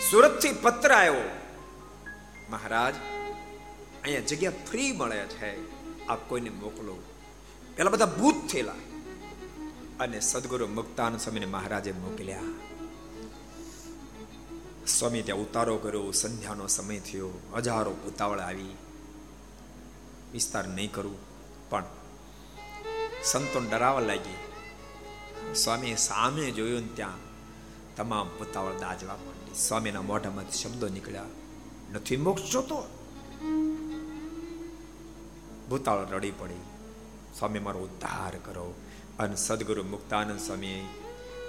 [0.10, 1.26] સુરતથી પત્ર આવ્યો.
[2.50, 2.96] મહારાજ
[4.04, 5.82] અહીંયા જગ્યા ફ્રી મળે છે.
[6.08, 7.04] આપ કોઈને મોકલો.
[7.76, 8.76] પેલા બધા ભૂત થયેલા.
[10.00, 12.42] અને સદગુરુ મુક્તાન સ્વામીને મહારાજે મોકલ્યા.
[14.88, 18.76] સ્વામી ત્યાં ઉતારો કર્યો, સંધ્યાનો સમય થયો, હજારો ઉતાવળ આવી.
[20.32, 21.18] વિસ્તાર નહીં કરું,
[21.70, 21.84] પણ
[23.24, 24.36] સંતોન ડરાવા લાગી.
[25.56, 27.14] સ્વામીએ સામે જોયું ને ત્યાં
[27.96, 29.56] તમામ પુતાવળ દાજવા માંડી.
[29.56, 31.24] સ્વામીના મોઢામાંથી શબ્દો નીકળ્યા.
[31.94, 33.01] નથી મોક્ષ જોતો?
[35.72, 36.62] ભૂતાળ રડી પડી.
[37.40, 38.74] સ્વામી, મારો ઉદ્ધાર કરો.
[39.20, 40.86] અને સદગુરુ મુક્તાનંદ સ્વામીએ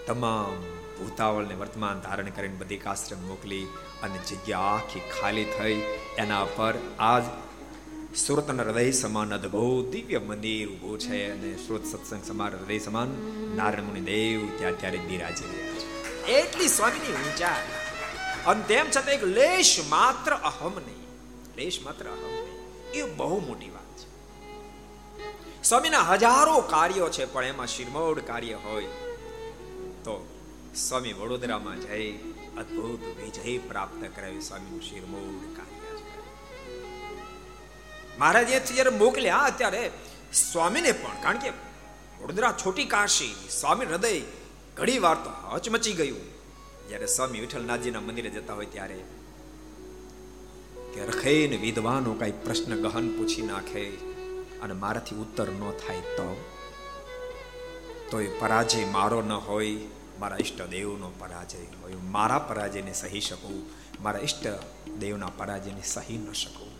[0.06, 0.60] તમામ
[1.04, 3.64] ભૂતાવળને વર્તમાન ધારણ કરીને બધી આશ્રમ મોકલી
[4.02, 5.82] અને જગ્યા આખી ખાલી થઈ.
[6.18, 7.22] એના પર આજ
[8.16, 13.08] સુરતના હૃદય સમાન અદભુત દિવ્ય મંદિર ઊભું છે અને સુરત સત્સંગ સમાન હૃદય સમાન
[13.56, 16.12] નારાયણ મુનિ દેવ ત્યાં ત્યારે બિરાજી રહ્યા છે.
[16.26, 17.48] એટલી સ્વામીની ઊંચા
[18.46, 21.02] અને તેમ છતાં એક લેશ માત્ર અહમ નહીં.
[21.56, 22.52] લેશ માત્ર અહમ નહીં.
[22.92, 24.11] એ બહુ મોટી વાત છે.
[25.64, 28.84] સ્વામીના હજારો કાર્યો છે, પણ એમાં શિરમોડ કાર્ય હોય.
[30.04, 30.26] તો
[30.76, 32.12] સ્વામી વડોદરામાં જઈ
[32.58, 36.18] અદ્ભુત વિજય પ્રાપ્ત કરાવી સ્વામીનું શિરમોડ કાર્ય છે.
[38.18, 39.90] મહારાજે જ્યારે મોકલ્યા, ત્યારે
[40.32, 41.50] સ્વામીને પણ, કારણ કે
[42.22, 44.20] વડોદરા છોટી કાશી, સ્વામી હૃદય
[44.76, 46.20] ઘણી વાર તો હચમચી ગયું.
[46.88, 49.04] જ્યારે સ્વામી વિઠ્ઠલનાથજીના મંદિરે જતા હોય ત્યારે
[50.94, 54.11] કે રખેન વિદ્વાનો કઈ પ્રશ્ન ગહન પૂછી નાખે.
[54.62, 56.44] અને મારાથી ઉત્તર ન થાય તો?
[58.10, 59.76] તો એ પરાજય મારો ન હોય,
[60.20, 61.92] મારા ઈષ્ટ દેવનો પરાજય હોય.
[61.94, 63.66] મારા પરાજયને સહી શકું,
[64.02, 64.46] મારા ઈષ્ટ
[64.98, 66.72] દેવના પરાજયને સહી ન શકું.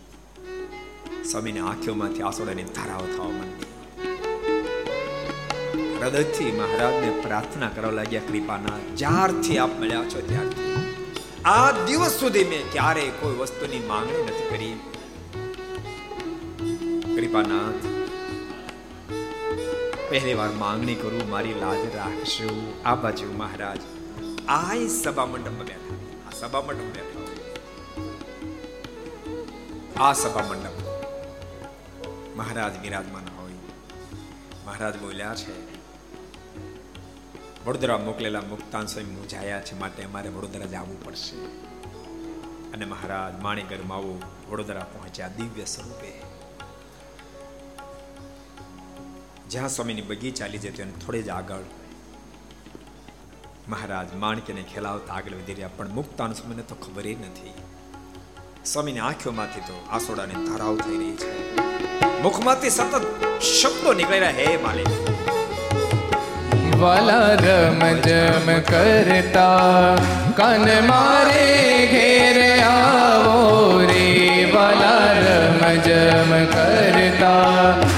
[1.24, 3.72] સ્વામીની આંખોમાંથી આસોડાની ધારાઓ થવા માંડી
[6.02, 10.72] હૃદયથી મહારાજને પ્રાર્થના કરવા લાગ્યા, કૃપાના, જ્યારથી આપ મળ્યા છો, ત્યારથી.
[11.44, 14.80] આ દિવસ સુધી મેં ક્યારે કોઈ વસ્તુની માંગણી નથી કરી.
[17.16, 17.86] કૃપાનાથ.
[20.10, 22.72] પહેલી વાર માંગણી કરું, મારી લાજ રાખશો.
[22.84, 23.78] આ બાજુ મહારાજ.
[24.48, 25.94] આ સભા મંડપમાં બેઠા.
[26.26, 27.22] આ સભા મંડપ બેઠા.
[30.02, 30.72] આ સભા મંડપ.
[32.36, 33.52] મહારાજ વિરાજમાન હોય.
[34.66, 35.72] મહારાજ બોલ્યા છે,
[37.64, 41.36] વડોદરા મોકલેલા મુક્તાન સ્વામી મૂંઝાયા છે માટે અમારે વડોદરા જવું પડશે.
[42.72, 46.21] અને મહારાજ માણીગરમાં આવું વડોદરા પહોંચ્યા દિવ્ય સ્વરૂપે.
[49.52, 51.64] જ્યાં સ્વામીની બગી ચાલી જતી અને થોડે જ આગળ
[53.68, 55.68] મહારાજ માણકીને ખેલાવતા આગળ વધી રહ્યા.
[55.76, 57.52] પણ મુક્તાન સ્વામીને તો ખબર નથી.
[58.64, 61.32] સ્વામીની આંખોમાંથી તો આસોડાની ધારાઓ થઈ રહી છે.
[62.22, 63.02] મુખમાંથી સતત
[63.42, 64.88] શબ્દો નીકળી રહ્યા હે માલિક.
[66.80, 69.96] વાલા રમ જમ કરતા
[70.36, 71.46] કન મારે
[71.92, 74.50] ઘેર આવો રે.
[74.54, 77.91] વાલા રમ જમ કરતા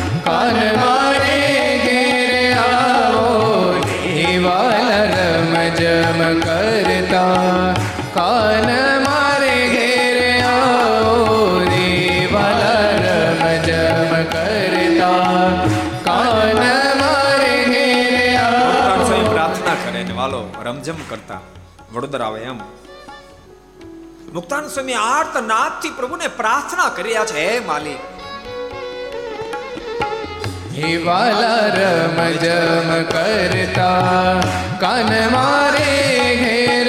[20.64, 21.40] રમઝમ કરતા
[21.92, 22.58] વડોદરા આવે એમ.
[24.32, 27.98] મુક્તાન સ્વામી આર્ત નાદથી પ્રભુને પ્રાર્થના કરી રહ્યા છે, હે માલિક.
[30.74, 33.92] હિવાલા રમ કરતા,
[34.80, 36.88] કાન મારે ઘેર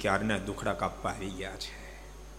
[0.00, 1.88] ક્યારના દુખડા કાપવા આવી ગયા છે?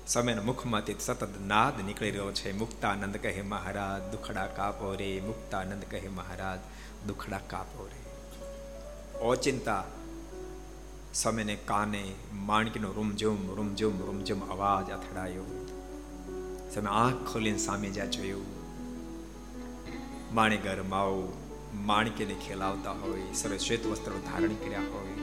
[0.08, 2.58] સમયના મુખમાંથી સતત નાદ નીકળી રહ્યો છે.
[2.58, 5.22] મુક્તાનંદ કહે, મહારાજ, દુખડા કાપો રે.
[5.26, 6.60] મુક્તાનંદ કહે, મહારાજ,
[7.08, 8.10] દુખડા કાપો રે.
[9.20, 9.84] ઓચિંતા
[11.14, 15.66] સમયને કાને માણકીનો રૂમઝુમ રૂમઝુમ રૂમઝુમ અવાજ અથડાયો.
[16.76, 18.46] સમય આંખ ખોલીને સામે જ્યાં જોયું
[20.34, 20.60] માણે
[20.90, 21.28] માવ
[21.74, 25.19] માણકીને ખેલાવતા હોય, સરસ શ્વેત વસ્ત્રો ધારણ કર્યા હોય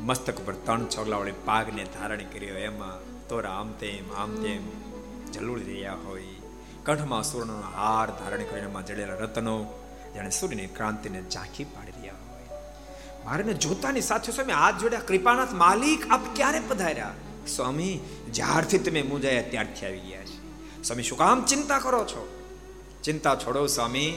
[0.00, 2.54] મસ્તક પર ત્રણ વડે પાગને ધારણ કર્યો.
[2.54, 4.62] એમાં તોરા આમ તેમ આમ તેમ
[5.32, 6.22] જલુડી રહ્યા હોય.
[6.84, 9.66] કંઠમાં સુવર્ણનો હાર ધારણ કરીને એમાં જડેલા રત્નો
[10.14, 12.62] જાણે સૂર્યની ક્રાંતિને ઝાંખી પાડી રહ્યા હોય.
[13.24, 17.14] મારે જોતાની સાથે સ્વામી હાથ જોડ્યા કૃપાનાથ માલિક આપ ક્યારે પધાર્યા?
[17.56, 18.00] સ્વામી,
[18.32, 20.82] જ્યારથી તમે મુંજાયા ત્યારથી આવી ગયા છે.
[20.82, 22.44] સ્વામી, શું કામ ચિંતા કરો છો?
[23.04, 24.14] ચિંતા છોડો સ્વામી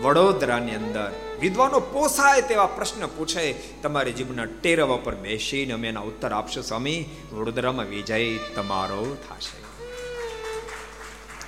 [0.00, 1.12] વડોદરાની અંદર.
[1.40, 3.52] વિદ્વાનો પોસાય તેવા પ્રશ્ન પૂછે,
[3.82, 7.04] તમારી જીભના ટેરવા પર બેસીને અમે એના ઉત્તર આપશો, સ્વામી?
[7.32, 9.62] વડોદરામાં વિજય તમારો થશે.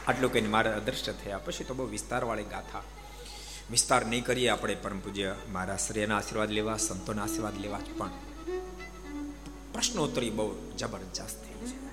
[0.07, 1.39] આટલું કહીને મારા અદ્રશ્ય થયા.
[1.39, 2.83] પછી તો બહુ વિસ્તારવાળી ગાથા.
[3.71, 5.35] વિસ્તાર નહીં કરીએ આપણે, પરમ પૂજ્ય.
[5.53, 8.11] મારા શ્રેયના આશીર્વાદ લેવા, સંતોના આશીર્વાદ લેવા જ પણ.
[9.73, 11.85] પ્રશ્નોત્તરી બહુ જબરજસ્ત થઈ છે.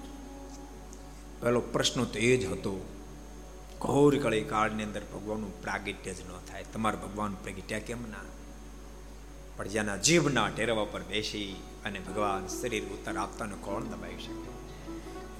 [1.42, 3.01] પહેલો પ્રશ્ન તો એ જ હતો
[3.82, 6.66] ઘોર કળી કાળની અંદર ભગવાનનું પ્રાગટ્ય જ ન થાય.
[6.74, 8.18] તમારે ભગવાન પ્રગટ્યા કેમ ના?
[9.58, 14.52] પણ જેના જીભના ટેરવા પર બેસી અને ભગવાન શરીર ઉત્તર આપતાને કોણ દબાવી શકે?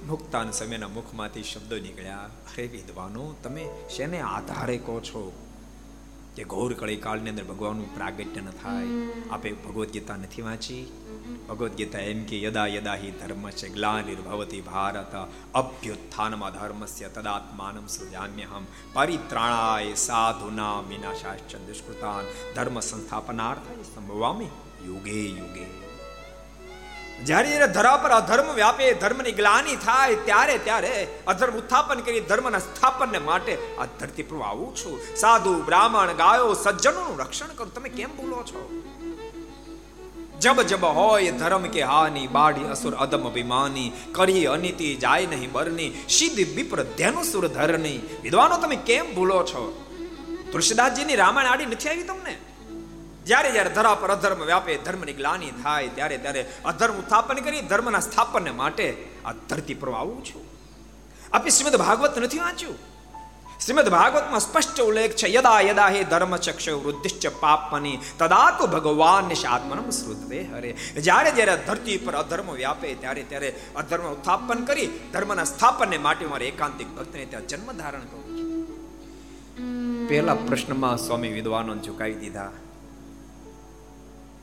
[0.06, 5.51] મુક્તાન સમયના મુખમાંથી શબ્દો નીકળ્યા, અરે વિદ્વાનો, તમે શેને આધારે કહો છો?
[6.36, 8.86] કે ઘોર કળી કાળની અંદર ભગવાનનું પ્રાગટ્ય ન થાય,
[9.30, 10.92] આપે ભગવદ્ ગીતા નથી વાંચી.
[11.48, 15.14] ભગવદ્ ગીતા એમ કે, યદા યદા હિ ધર્મ છે ગ્લાનિર્ભવતી ભારત,
[15.54, 24.44] અભ્યુત્થાનમાં ધર્મસ્ય તદાત્માનમ સૃજામ્યહમ પરિત્રાણાય સાધુના વિનાશાશ્ચ દુષ્કૃતાન, ધર્મ સંસ્થાપનાર્થ સંભવામી
[24.86, 25.81] યુગે યુગે.
[27.26, 33.18] જ્યારે ધરા પર અધર્મ વ્યાપે, ધર્મની ગ્લાની થાય, ત્યારે ત્યારે અધર્મ ઉત્થાપન કરી ધર્મના સ્થાપનને
[33.18, 35.16] માટે આ ધરતી પર આવું છું.
[35.16, 37.74] સાધુ, બ્રાહ્મણ, ગાયો, સજ્જનોનું રક્ષણ કરું.
[37.74, 38.82] તમે કેમ ભૂલો છો?
[40.40, 45.92] જબ જબ હોય ધર્મ કે હાની બાડી અસુર અદમ અભિમાની, કરી અનિતિ, જાય નહીં બરની,
[46.08, 49.86] સિદ્ધ, વિપ્ર ધ્યાનો સુર ધરની વિદ્વાનો, તમે કેમ ભૂલો છો?
[50.52, 52.51] તુલસીદાસજીની રામાયણ આડી નથી આવી તમને?
[53.26, 58.00] જ્યારે જ્યારે ધરા પર અધર્મ વ્યાપે, ધર્મની ગ્લાની થાય, ત્યારે ત્યારે અધર્મ ઉત્થાપન કરી, ધર્મના
[58.00, 60.44] સ્થાપનને માટે આ ધરતી પર આવું છું.
[61.32, 62.78] આપે શ્રીમદ ભાગવત નથી વાંચ્યું?
[63.60, 69.32] શ્રીમદ ભાગવતમાં સ્પષ્ટ ઉલ્લેખ છે, યદા યદા હે ધર્મ ચક્ષ વૃદ્ધિશ્ચ પાપની તદા તો ભગવાન
[69.48, 70.72] આત્મનમ શ્રુતવે હરે.
[71.00, 76.46] જ્યારે જ્યારે ધરતી પર અધર્મ વ્યાપે, ત્યારે ત્યારે અધર્મ ઉત્થાપન કરી, ધર્મના સ્થાપનને માટે મારે
[76.46, 78.22] એકાંતિક ભક્તને ત્યાં જન્મ ધારણ કરું
[80.08, 82.50] પહેલા પ્રશ્નમાં સ્વામી વિદ્વાનો ઝુકાવી દીધા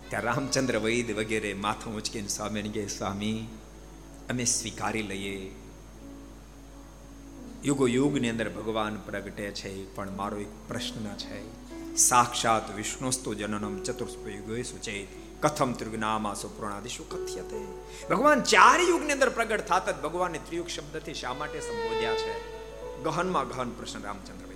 [0.10, 3.38] ત્યાં રામચંદ્ર વૈદ વગેરે માથું ઉચકીને સ્વામીને કહે સ્વામી
[4.30, 5.36] અમે સ્વીકારી લઈએ
[7.64, 11.40] યુગો યુગની અંદર ભગવાન પ્રગટે છે પણ મારો એક પ્રશ્ન છે
[12.00, 17.62] સાક્ષાત વિષ્ણુસ્તુ જનનમ ચતુર્યુગે સુચેત કથમ ત્રિગુનામા સુપ્રણાદિશુ કથ્યતે
[18.10, 22.34] ભગવાન ચાર યુગની અંદર પ્રગટ થાત ભગવાનને ત્રિયુગ શબ્દથી શા માટે સંબોધ્યા છે
[23.06, 24.49] ગહનમાં ગહન પ્રશ્ન રામચંદ્ર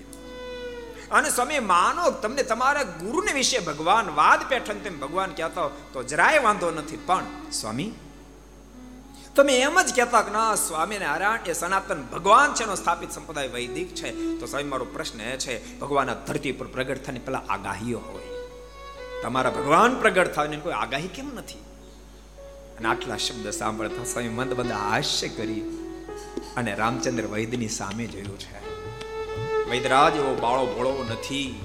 [1.12, 6.40] અને સ્વામી માનો તમને તમારા ગુરુને વિશે ભગવાન વાદ પેઠન તેમ ભગવાન કહેતા તો જરાય
[6.40, 6.98] વાંધો નથી.
[6.98, 7.92] પણ સ્વામી,
[9.36, 13.48] તમે એમ જ કહેતા કે ના, સ્વામી નારાયણ એ સનાતન ભગવાન છે એનો સ્થાપિત સંપ્રદાય
[13.48, 14.40] વૈદિક છે.
[14.40, 18.24] તો સ્વામી, મારો પ્રશ્ન એ છે ભગવાન ધરતી પર પ્રગટ થવાની પેલા આગાહીઓ હોય.
[19.24, 21.60] તમારા ભગવાન પ્રગટ થવાની કોઈ આગાહી કેમ નથી?
[22.78, 25.60] અને આટલા શબ્દ સાંભળતા સ્વામી મંદ બંધ હાસ્ય કરી
[26.58, 28.73] અને રામચંદ્ર વૈદની સામે જોયું છે.
[29.70, 31.62] વૈદરાજ એવો બાળો ભોળો નથી.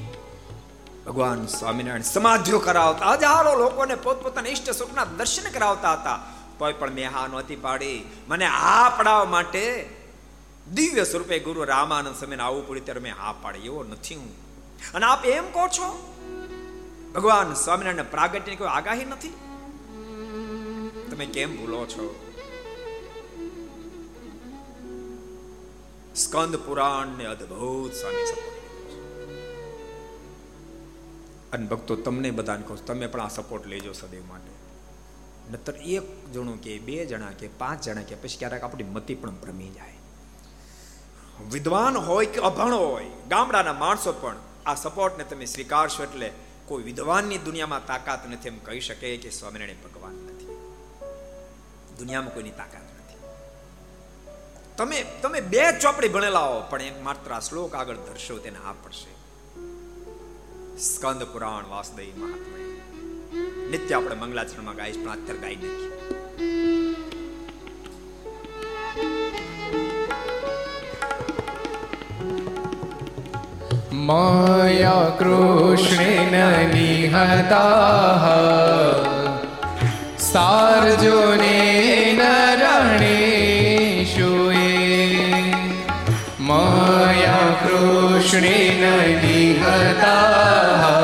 [1.07, 6.21] ભગવાન સ્વામિનારાયણ સમાધિઓ કરાવતા, હજારો લોકોને પોતપોતાના ઈષ્ટ સ્વરૂપના દર્શન કરાવતા હતા.
[6.59, 8.11] કોઈ પણ મેં હા નહોતી પાડી.
[8.29, 9.91] મને આ પડાવવા માટે
[10.75, 13.59] દિવ્ય સ્વરૂપે ગુરુ રામાનંદ સમયને આવું પડ્યું, ત્યારે મેં હા પાડી.
[13.59, 14.33] એવો નથી હું.
[14.95, 16.15] અને આપ એમ કહો છો?
[17.15, 19.29] ભગવાન સ્વામિનારાયણ પ્રાગટ્યની કોઈ આગાહી નથી?
[21.11, 22.28] તમે કેમ ભૂલો છો?
[26.19, 28.57] સ્કંદ પુરાણ ને અદ્ભુત સ્વામી સપોર્ટ
[31.53, 34.53] અને ભક્તો, તમને બધાને કહું તમે પણ આ સપોર્ટ લેજો સદૈવ માટે.
[35.53, 39.39] નતર એક જણું કે બે જણા કે પાંચ જણા કે પછી ક્યારેક આપણી મતિ પણ
[39.43, 39.97] ભ્રમી જાય.
[41.51, 44.37] વિદ્વાન હોય કે અભણ હોય, ગામડાના માણસો પણ
[44.67, 46.33] આ સપોર્ટને તમે સ્વીકારશો એટલે
[46.67, 50.59] કોઈ વિદ્વાનની દુનિયામાં તાકાત નથી એમ કહી શકે કે સ્વામિનારાયણ ભગવાન નથી.
[51.99, 52.88] દુનિયામાં કોઈની તાકાત
[54.79, 58.75] તમે તમે બે ચોપડી ભણેલા હો, પણ એક માત્ર આ શ્લોક આગળ ધરશો, તેને આ
[58.83, 59.13] પડશે.
[60.79, 62.67] સ્કંદ પુરાણ વાસુદેવ મહાત્મા
[63.73, 65.93] નિત્ય આપણે મંગલાચરણમાં ગાઈશ પણ અત્યારે ગાઈ નાખીએ
[74.09, 76.35] મયા કૃષ્ણેન
[76.75, 78.15] નિહતા
[80.31, 81.59] સાર્જુને
[82.21, 82.78] નરણેશુ
[88.31, 88.71] શ્રી
[89.23, 90.98] નિહતા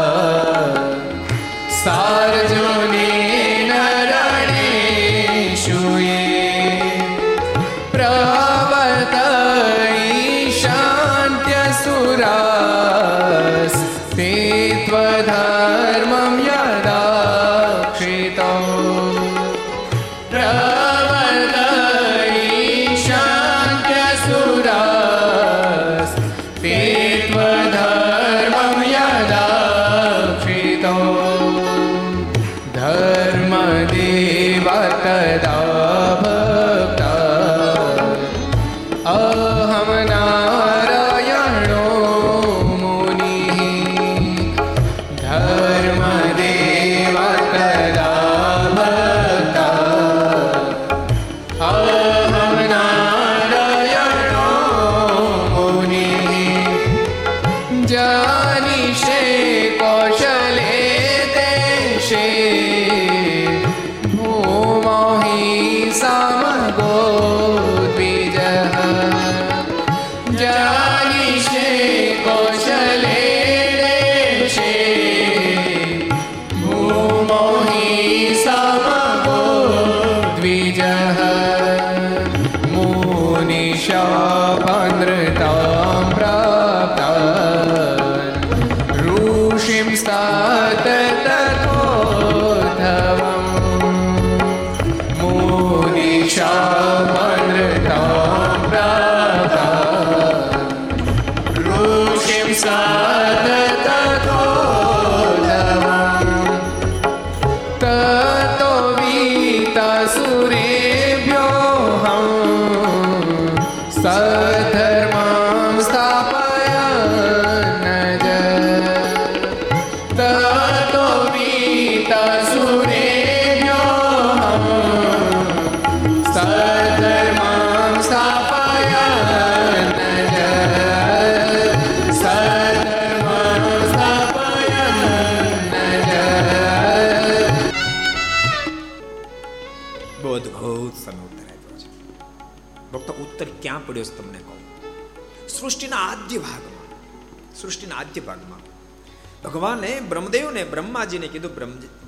[149.55, 151.55] ભગવાને બ્રહ્મદેવને બ્રહ્માજીને કીધું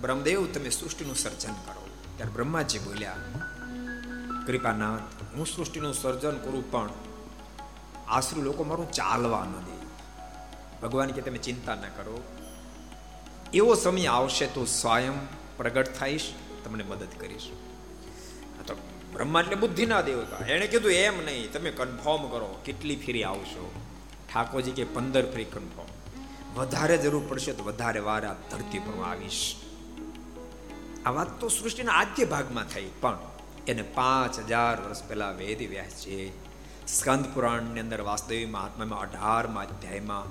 [0.00, 1.88] બ્રહ્મદેવ, તમે સૃષ્ટિનું સર્જન કરો.
[2.16, 3.16] ત્યારે બ્રહ્માજી બોલ્યા,
[4.46, 6.90] કૃપાનાથ, હું સૃષ્ટિનું સર્જન કરું, પણ
[8.08, 9.76] આશરુ લોકો મારું ચાલવા ન દે.
[10.82, 12.22] ભગવાન કે, તમે ચિંતા ન કરો.
[13.54, 15.12] એવો સમય આવશે તો સ્વયં
[15.56, 16.32] પ્રગટ થઈશ,
[16.64, 17.50] તમને મદદ કરીશ.
[18.66, 18.74] તો
[19.12, 23.70] બ્રહ્મા એટલે બુદ્ધિના દેવતા એણે કીધું, એમ નહીં, તમે કન્ફર્મ કરો, કેટલી ફેરી આવશો?
[24.34, 25.86] ઠાકોરજી કે, પંદર ફેરી કન્ફર્મ
[26.56, 29.44] વધારે જરૂર પડશે તો વધારે વાર આ ધરતી પર આવીશ.
[31.06, 33.18] આ વાત તો સૃષ્ટિના આદ્ય ભાગમાં થઈ, પણ
[33.66, 36.18] એને પાંચ હજાર વર્ષ પહેલા વેદ વ્યાસ છે.
[36.86, 40.28] સ્કંદ પુરાણની અંદર વાસ્તવિક મહાત્મામાં અઢારમાં અધ્યાયમાં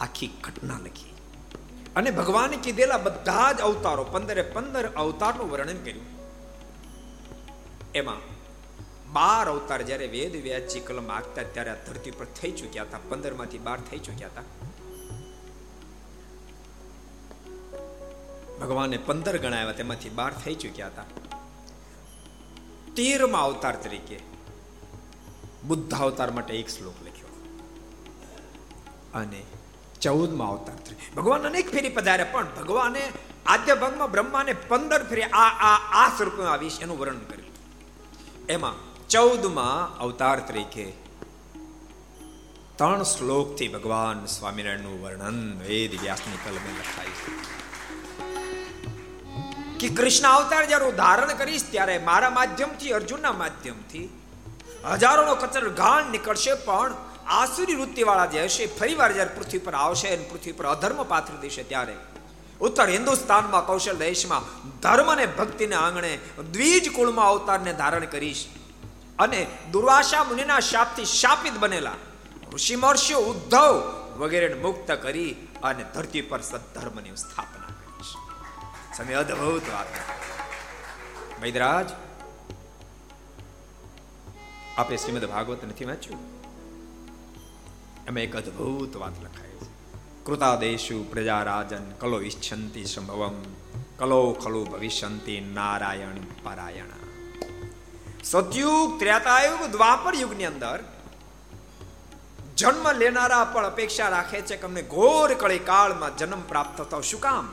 [0.00, 1.14] આખી ઘટના લખી.
[1.96, 6.08] અને ભગવાને કીધેલા બધા જ અવતારો, પંદરે પંદર અવતારનું વર્ણન કર્યું.
[7.94, 8.22] એમાં
[9.12, 13.62] બાર અવતાર જ્યારે વેદ વ્યાસજી કલમ આગતા ત્યારે આ ધરતી પર થઈ ચુક્યા હતા, પંદરમાંથી
[13.68, 14.63] બાર થઈ ચુક્યા હતા.
[18.64, 21.08] ભગવાને પંદર ગણાવ્યા તેમાંથી બાર થઈ ચુક્યા હતા.
[22.96, 24.18] તેરમાં અવતાર તરીકે
[25.64, 27.30] બુદ્ધ અવતાર માટે એક શ્લોક લખ્યો.
[29.14, 29.42] અને
[30.00, 31.14] ચૌદમાં અવતાર તરીકે.
[31.14, 33.02] ભગવાન અનેક ફેરી પધાર્યા, પણ ભગવાને
[33.46, 37.54] આદ્ય ભાગમાં બ્રહ્માને પંદર ફેરી આ આ આ સ્વરૂપમાં આવીશ એનું વર્ણન કર્યું.
[38.48, 38.76] એમાં
[39.08, 40.86] ચૌદમાં અવતાર તરીકે
[42.76, 47.63] ત્રણ શ્લોકથી ભગવાન સ્વામિનારાયણનું વર્ણન વેદ વ્યાસની કલમે લખાય છે.
[49.84, 54.06] કે કૃષ્ણ અવતાર જ્યારે હું ધારણ કરીશ ત્યારે મારા માધ્યમથી, અર્જુનના માધ્યમથી
[54.94, 56.92] હજારોનો કચર ગાણ નીકળશે, પણ
[57.34, 61.62] આસુરી વૃત્તિવાળા જે હશે ફરીવાર જ્યારે પૃથ્વી પર આવશે અને પૃથ્વી પર અધર્મ પાથરી દેશે
[61.62, 61.96] ત્યારે
[62.60, 64.44] ઉત્તર હિન્દુસ્તાનમાં, કૌશલ દેશમાં
[64.80, 66.12] ધર્મ અને ભક્તિને આંગણે
[66.52, 68.44] દ્વિજ કુળમાં અવતારને ધારણ કરીશ
[69.18, 69.40] અને
[69.72, 71.98] દુર્વાસા મુનિના શાપથી શાપિત બનેલા
[72.52, 73.76] ઋષિ મહર્ષિ ઉદ્ધવ
[74.18, 75.32] વગેરેને મુક્ત કરી
[75.62, 77.63] અને ધરતી પર સદ્ધર્મની સ્થાપના
[78.94, 79.88] સમય અદભુત વાત
[81.40, 81.88] વૈદરાજ
[84.74, 86.20] આપણે શ્રીમદ ભાગવત નથી વાંચ્યું
[88.04, 89.70] એમાં એક અદભુત વાત લખાય છે
[90.26, 93.40] કૃતાદેશુ પ્રજા રાજન કલો ઈચ્છંતિ સંભવમ
[93.98, 96.94] કલો ખલો ભવિષ્યંતિ નારાયણ પારાયણ
[98.24, 100.78] સતયુગ ત્રેતાયુગ દ્વાપર યુગની અંદર
[102.56, 107.20] જન્મ લેનારા પણ અપેક્ષા રાખે છે કે અમને ઘોર કળી કાળમાં જન્મ પ્રાપ્ત થતો શું
[107.20, 107.46] કામ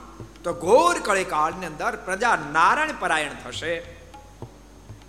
[0.44, 3.80] તો ઘોર કળી કાળની અંદર પ્રજા નારાયણ પરાયણ થશે.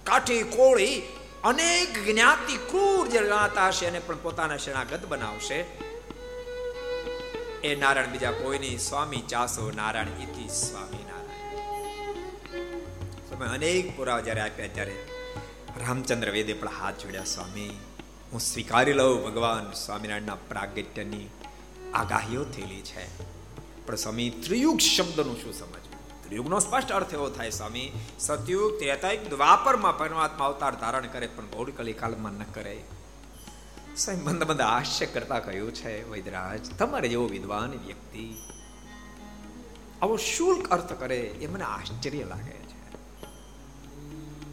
[0.05, 1.03] કાઠી, કોળી,
[1.45, 5.55] અનેક જ્ઞાતિ ક્રૂર જે ગણાતા હશે એને પણ પોતાના શરણાગત બનાવશે.
[7.65, 11.57] એ નારાયણ બીજા કોઈની સ્વામી ચાસો નારાયણ ઇતિ સ્વામી નારાયણ.
[13.31, 14.95] તમે અનેક પુરાવા જ્યારે આપ્યા ત્યારે
[15.87, 17.79] રામચંદ્ર વેદે પણ હાથ જોડ્યા, સ્વામી,
[18.33, 21.31] હું સ્વીકારી લઉં ભગવાન સ્વામિનારાયણના પ્રાગટ્યની
[21.95, 23.32] આગાહીઓ થયેલી છે.
[23.87, 29.99] પણ સ્વામી ત્રિયુગ શબ્દનું શું સમજવું ત્રિયુગનો સ્પષ્ટ અર્થ એવો થાય, સ્વામી, સતયુગ ત્રેતાયુગ દ્વાપરમાં
[29.99, 32.83] પરમાત્મા અવતાર ધારણ કરે, પણ ગૌડકલી કાલમાં ન કરે.
[33.97, 38.27] સ્વામી મંદ મંદ હાસ્ય કરતા કહ્યું છે વૈદરાજ તમારે જેવો વિદ્વાન વ્યક્તિ
[40.03, 42.81] આવો શુલ્ક અર્થ કરે એ મને આશ્ચર્ય લાગે છે.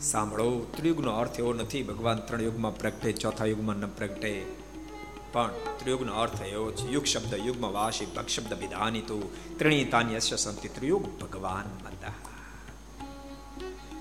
[0.02, 4.59] સાંભળો, ત્રિયુગનો અર્થ એવો નથી, ભગવાન ત્રણ યુગમાં પ્રગટે, ચોથા યુગમાં ન પ્રગટે.
[5.32, 9.36] પણ ત્રિયુગનો અર્થ એવો છે, યુગ શબ્દ યુગમાં વાસી, ભગ શબ્દ વિધાની તો
[10.16, 12.12] અશ્ય સંતિ ત્રિયુગ ભગવાન મદા.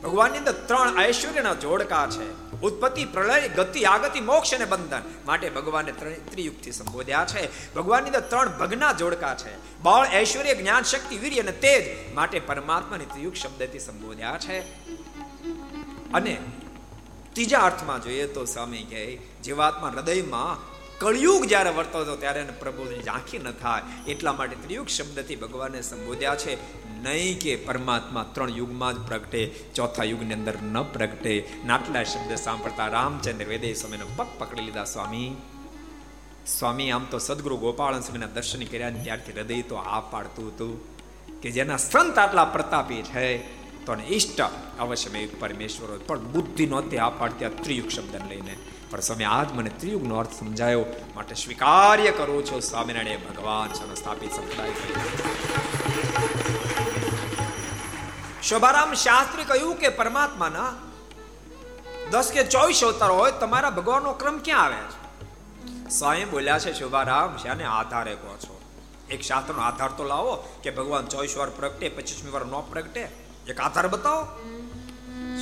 [0.03, 2.51] ભગવાનની અંદર ત્રણ ઐશ્વર્યના જોડકા છે.
[2.61, 5.93] ઉત્પત્તિ, પ્રલય, ગતિ, આગતિ, મોક્ષ અને બંધન માટે ભગવાને
[6.31, 7.75] ત્રિયુગથી સંબોધ્યા છે.
[7.75, 9.83] ભગવાનની અંદર ત્રણ ભગના જોડકા છે.
[9.83, 14.59] બળ, ઐશ્વર્ય, જ્ઞાન, શક્તિ, વીર્ય અને તેજ માટે પરમાત્માને ત્રિયુગ શબ્દથી સંબોધ્યા છે.
[16.13, 16.41] અને
[17.33, 23.03] ત્રીજા અર્થમાં જોઈએ તો સ્વામી કહે, જીવાત્મા હૃદયમાં કળિયુગ જ્યારે વર્તો હતો ત્યારે એને પ્રભુની
[23.09, 23.83] ઝાંખી ન થાય.
[24.13, 26.53] એટલા માટે ત્રિયુગ શબ્દથી ભગવાને સંબોધ્યા છે,
[27.05, 29.43] નહીં કે પરમાત્મા ત્રણ યુગમાં જ પ્રગટે,
[29.77, 31.35] ચોથા યુગની અંદર ન પ્રગટે.
[31.71, 35.29] નાટલા શબ્દ સાંભળતા રામચંદ્ર વેદે સ્વામીનો પગ પકડી લીધા, સ્વામી
[36.57, 40.75] સ્વામી, આમ તો સદગુરુ ગોપાલ સ્વામીના દર્શન કર્યા ત્યારથી હૃદય તો આ પાડતું હતું
[41.43, 43.25] કે જેના સંત આટલા પ્રતાપી છે,
[43.87, 44.41] તો ઈષ્ટ
[44.83, 48.57] અવશ્ય પરમેશ્વર, પણ બુદ્ધિ નહોતી આ પાડતી આ ત્રિયુગ શબ્દને લઈને.
[48.91, 50.85] પણ સ્વામી, આજ મને ત્રિયુગનો અર્થ સમજાયો.
[51.15, 54.71] માટે સ્વીકાર્ય કરું છું સ્વામિનારાયણ ભગવાન છે સ્થાપિત સંપ્રદાય.
[58.43, 60.75] શોભારામ શાસ્ત્રી કહ્યું કે પરમાત્માના
[62.11, 64.99] દસ કે ચોવીસ અવતાર હોય, તમારા ભગવાનનો ક્રમ ક્યાં આવે છે?
[65.91, 68.61] સ્વયં બોલ્યા છે, શોભારામ શાને આધારે કહો છો.
[69.11, 73.09] એક શાસ્ત્રનો આધાર તો લાવો કે ભગવાન ચોવીસ વાર પ્રગટે, પચીસમી વાર ન પ્રગટે.
[73.49, 74.27] એક આધાર બતાવો.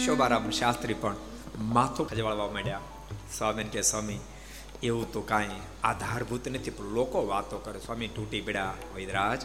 [0.07, 1.17] શોભારામ શાસ્ત્રી પણ
[1.59, 2.81] માથું ખજવાળવા માંડ્યા.
[3.39, 4.19] સ્વામી કે સ્વામી,
[4.83, 7.79] એવું તો કાંઈ આધારભૂત નથી, પણ લોકો વાતો કરે.
[7.79, 9.43] સ્વામી તૂટી પડ્યા વૈદરાજ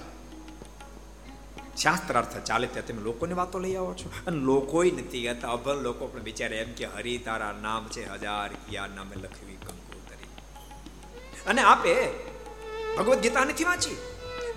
[1.78, 4.12] શાસ્ત્રાર્થ ચાલે ત્યાં તમે લોકોની વાતો લઈ આવો છો?
[4.28, 5.48] અને લોકોય નથી કહેતા.
[5.48, 10.30] અભલ લોકો પણ બિચારે એમ કે, હરિ તારા નામ છે હજાર, યા નામે લખવી કંકોતરી
[11.48, 12.10] અને આપે
[12.98, 13.98] ભગવદ્ ગીતા નથી વાંચી?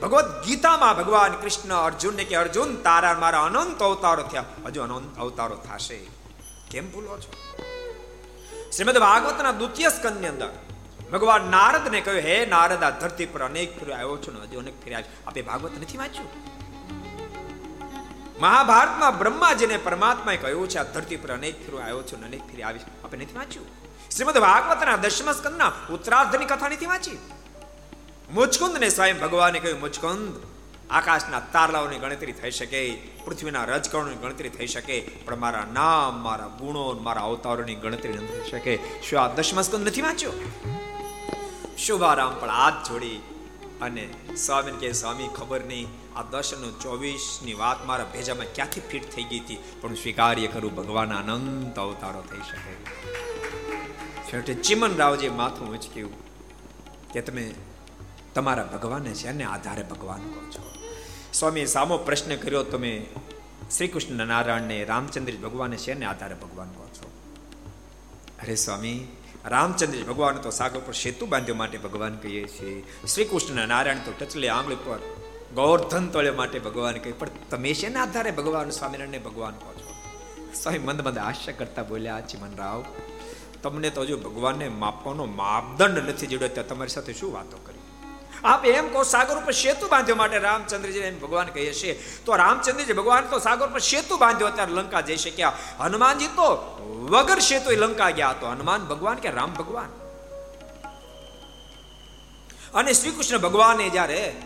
[0.03, 4.45] ભગવદ્ ગીતામાં ભગવાન કૃષ્ણ અર્જુનને કે, અર્જુન, તારા મારા અનંત અવતારો થયા.
[4.67, 6.01] હજુ અનંત અવતારો થશે.
[6.71, 7.55] કેમ ભૂલો છો?
[8.75, 10.49] શ્રીમદ ભાગવતના દ્વિતીય સ્કંદની અંદર
[11.13, 14.97] ભગવાન નારદને કહ્યું હે નારદ આ ધરતી પર અનેક ફેરી આવ્યો છું હજી અનેક ફેરી
[14.97, 16.31] આવ્યો આપે ભાગવત નથી વાંચ્યું
[18.37, 22.89] મહાભારતમાં બ્રહ્માજીને પરમાત્માએ કહ્યું છે આ ધરતી પર અનેક ફેરો આવ્યો છું અનેક ફેરી આવીશ
[22.89, 23.69] આપણે નથી વાંચ્યું
[24.09, 27.19] શ્રીમદ ભાગવતના દશમ સ્કંદના ઉત્તરાર્ધની કથા નથી વાંચી
[28.31, 30.35] મુચકુંદ ને સ્વયં ભગવાને કહ્યું મુચકુંદ
[30.91, 32.95] આકાશના તારલાઓની ગણતરી થઈ શકે,
[33.25, 38.51] પૃથ્વીના રજકણોની ગણતરી થઈ શકે, પણ મારા નામ, મારા ગુણો, મારા અવતારોની ગણતરી ન થઈ
[38.51, 38.79] શકે.
[39.11, 40.33] શું આ દશમસ્કંદ નથી વાંચ્યો?
[41.79, 43.23] શુભારામ પણ હાથ જોડી
[43.83, 49.25] અને સ્વામી કે, સ્વામી, ખબર નહીં, આ દર્શન ચોવીસની વાત મારા ભેજામાં ક્યાંથી ફિટ થઈ
[49.25, 49.59] ગઈ હતી?
[49.81, 52.75] પણ સ્વીકાર્ય કરું ભગવાન અનંત અવતારો થઈ શકે.
[54.23, 56.13] છેવટે ચિમન રાવજી માથું ઉચક્યું
[57.13, 57.55] કે, તમે
[58.35, 60.74] તમારા ભગવાનને છે આધારે ભગવાન કહો છો?
[61.35, 63.07] સ્વામી સામો પ્રશ્ન કર્યો, તમે
[63.77, 67.11] શ્રી કૃષ્ણ નારાયણને રામચંદ્ર ભગવાને છે ને આધારે ભગવાન કહો છો?
[68.43, 69.07] અરે સ્વામી,
[69.45, 72.85] રામચંદ્ર ભગવાન તો સાગર પર સેતુ બાંધ્યો માટે ભગવાન કહીએ છીએ.
[73.07, 74.99] શ્રી કૃષ્ણ નારાયણ તો ટચલે આંગળી પર
[75.55, 79.95] ગૌરધન તળે માટે ભગવાન કહે પણ તમે છે ને આધારે ભગવાન સ્વામિનારાયણને ભગવાન કહો છો?
[80.55, 82.85] સ્વામી મંદ મંદ આશ્ય કરતા બોલ્યા ચિમન રાવ
[83.63, 86.63] તમને તો હજુ ભગવાનને માપવાનો માપદંડ નથી જોડ્યો.
[86.63, 87.74] તમારી સાથે શું વાતો કરી?
[88.45, 92.93] આપ એમ કહો, સાગર ઉપર સેતુ બાંધ્યો માટે રામચંદ્રજી એમ ભગવાન કહીએ છે તો રામચંદ્રજી,
[92.93, 95.53] ભગવાન તો સાગર પર સેતુ બાંધ્યો ત્યારે લંકા જઈ શક્યા.
[95.81, 96.49] હનુમાનજી તો
[97.11, 99.89] વગર સેતુ લંકા ગયા તો હનુમાન ભગવાન કે રામ ભગવાન?
[102.75, 104.37] અને શ્રી કૃષ્ણ ભગવાને જ્યારે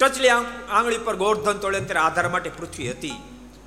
[0.00, 3.14] ટચલી આંગળી પર ગોરધન તોડે ત્યારે આધાર માટે પૃથ્વી હતી.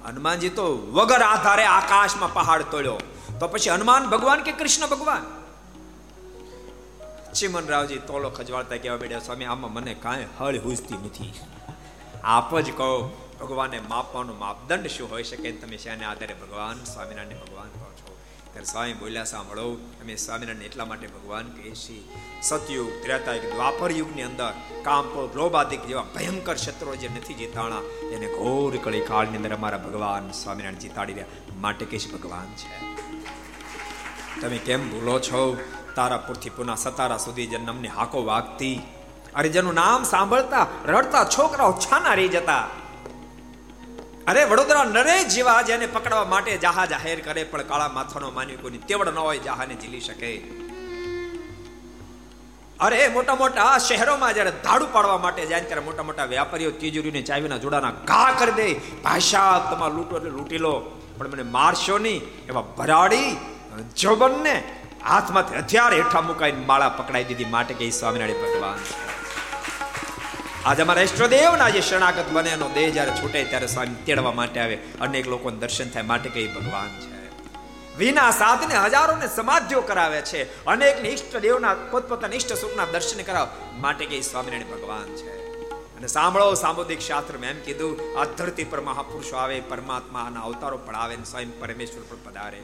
[0.05, 2.97] હનુમાનજી તો વગર આધારે આકાશમાં પહાડ તોડ્યો.
[3.39, 5.40] તો પછી હનુમાન ભગવાન કે કૃષ્ણ ભગવાન?
[7.33, 11.33] ચિમનરાવજી તોલો ખજવાળતા કહેવા બેઠા સ્વામી, આમાં મને કાંઈ હળ હુજતી નથી.
[12.23, 17.67] આપ જ કહો, ભગવાને માપવાનો માપદંડ શું હોઈ શકે તમે શાને આધારે ભગવાન સ્વામિનારાયણ ભગવાન
[17.67, 18.17] કહો છો?
[18.53, 22.03] ત્યારે સ્વામી બોલ્યા, સાંભળો, અમે સ્વામિનારાયણ એટલા માટે ભગવાન કહીએ છીએ.
[22.41, 24.53] સતયુગ, ત્રેતાયુગ દ્વાપર યુગની અંદર
[24.83, 27.81] કામપો લોબાદિક જેવા ભયંકર શત્રુઓ જે નથી જીતાણા,
[28.11, 31.27] એને ઘોર કળી કાળની અંદર અમારા ભગવાન સ્વામિનારાયણ જીતાડી રહ્યા.
[31.55, 32.91] માટે કહીશ ભગવાન છે?
[34.41, 35.63] તમે કેમ ભૂલો છો?
[35.95, 38.77] તારાપુરથી પુના સતારા સુધી જન્મની હાકો વાગતી.
[39.35, 42.63] અરે જેનું નામ સાંભળતા રડતા છોકરાઓ છાના રહી જતા.
[44.27, 48.77] અરે વડોદરા નરેશ જેવા જેને પકડવા માટે જહા જાહેર કરે, પણ કાળા માથાનો માનવી કોઈની
[48.77, 50.31] તેવડ ન હોય જહાને ઝીલી શકે.
[52.79, 57.57] અરે મોટા મોટા શહેરોમાં જ્યારે ધાડુ પાડવા માટે જાય ત્યારે મોટા મોટા વ્યાપારીઓ તિજોરીને ચાવીના
[57.57, 58.67] જોડાના ઘા કરી દે.
[59.03, 60.75] ભાષા તમારે લૂંટો એટલે લૂંટી લો.
[61.17, 62.21] પણ મને મારશો નહીં.
[62.49, 63.29] એવા ભરાડી,
[63.97, 64.55] જોબનને
[65.07, 68.79] હાથમાંથી હથિયાર હેઠા મુકાઈને માળા પકડાઈ દીધી માટે કે સ્વામિનારાયણ ભગવાન.
[70.65, 74.75] આજે અમારા ઈષ્ટદેવના જે શરણાગત બને એનો દેહ જ્યારે છૂટે ત્યારે સ્વામી તેડવા માટે આવે.
[74.75, 77.29] અનેક લોકોને દર્શન થાય માટે કે ભગવાન છે.
[77.97, 80.65] વિના સાધને હજારોને સમાધિઓ કરાવે છે.
[80.65, 85.41] અનેક ઈષ્ટ દેવના પોતપોતાના ઈષ્ટ સુખના દર્શન કરાવ માટે કે સ્વામિનારાયણ ભગવાન છે.
[85.69, 91.15] અને સાંભળો સામુદિક શાસ્ત્રમાં એમ કીધું, આ ધરતી પર મહાપુરુષો આવે, પરમાત્માના અવતારો પણ આવે
[91.15, 92.61] સ્વયં પરમેશ્વર પણ પધારે.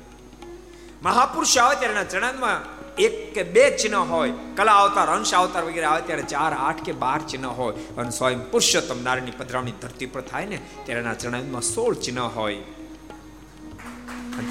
[1.03, 4.33] મહાપુરુષ આવે ત્યારે એના ચરણમાં એક કે બે ચિહ્ન હોય.
[4.55, 7.75] કલા અવતાર, અંશ અવતાર વગેરે આવે ત્યારે ચાર, આઠ કે બાર ચિહ્ન હોય.
[7.75, 12.57] અને સ્વયં પુરુષોત્તમ નારાયણની પધરાવણી ધરતી પર થાય ને, ત્યારે એના ચરણમાં સોળ ચિહ્ન હોય.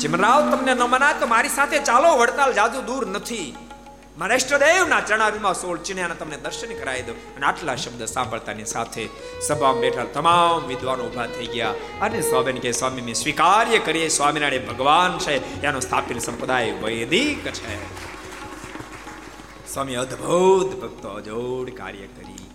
[0.00, 3.56] ચિમરાવ, તમને ન મનાય તો મારી સાથે ચાલો, વડતાલ જાદુ દૂર નથી.
[4.18, 9.08] મારા ઇષ્ટદેવના ચરણાવીમાં સોળ ચિહ્ન તમને દર્શન કરાવી દો અને આટલા શબ્દ સાંભળતાની સાથે
[9.46, 11.74] સભામાં બેઠા તમામ વિદ્વાનો ઊભા થઈ ગયા.
[12.00, 14.08] અને સ્વામીને કે સ્વામી, મેં સ્વીકાર્ય કરીએ.
[14.08, 15.62] સ્વામિનારાયણ ભગવાન છે.
[15.62, 17.76] એનો સ્થાપિત સંપ્રદાય વૈદિક છે.
[19.74, 22.50] સ્વામી અદ્ભુત ભક્તો અજોડ કાર્ય કરી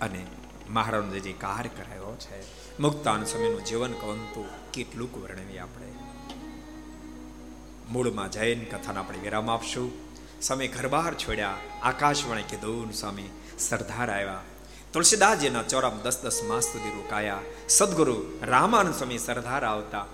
[0.00, 0.26] અને
[0.68, 2.42] મહારાજનો જે કાર્ય કરાયો છે,
[2.78, 5.92] મુક્તાન સ્વામીનું જીવન કવંતુ કેટલુંક વર્ણવી આપણે.
[7.88, 10.05] મૂળમાં જૈન કથાને આપણે વિરામ આપશું.
[10.42, 13.22] સ્વામી ઘર બહાર છોડ્યા, આકાશવાણી કીધું સ્વામી
[13.58, 14.42] સરદાર આવ્યા.
[14.92, 17.40] તુલસીદાસજીના ચોરામ દસ દસ માસ સુધી રોકાયા.
[17.68, 20.06] સદગુરુ રામાનંદ સ્વામી સરદાર આવતા.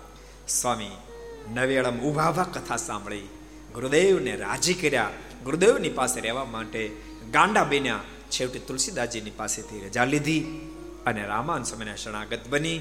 [0.49, 0.91] સ્વામી,
[1.55, 3.29] નવેળમ ઊભા કથા સાંભળી.
[3.75, 5.11] ગુરુદેવને રાજી કર્યા.
[5.45, 6.97] ગુરુદેવની પાસે રહેવા માટે
[7.31, 8.01] ગાંડા બેન્યા.
[8.31, 10.41] છેવટે તુલસીદાસજીની પાસેથી રજા લીધી
[11.07, 12.81] અને રામાન સમયના શરણાગત બની.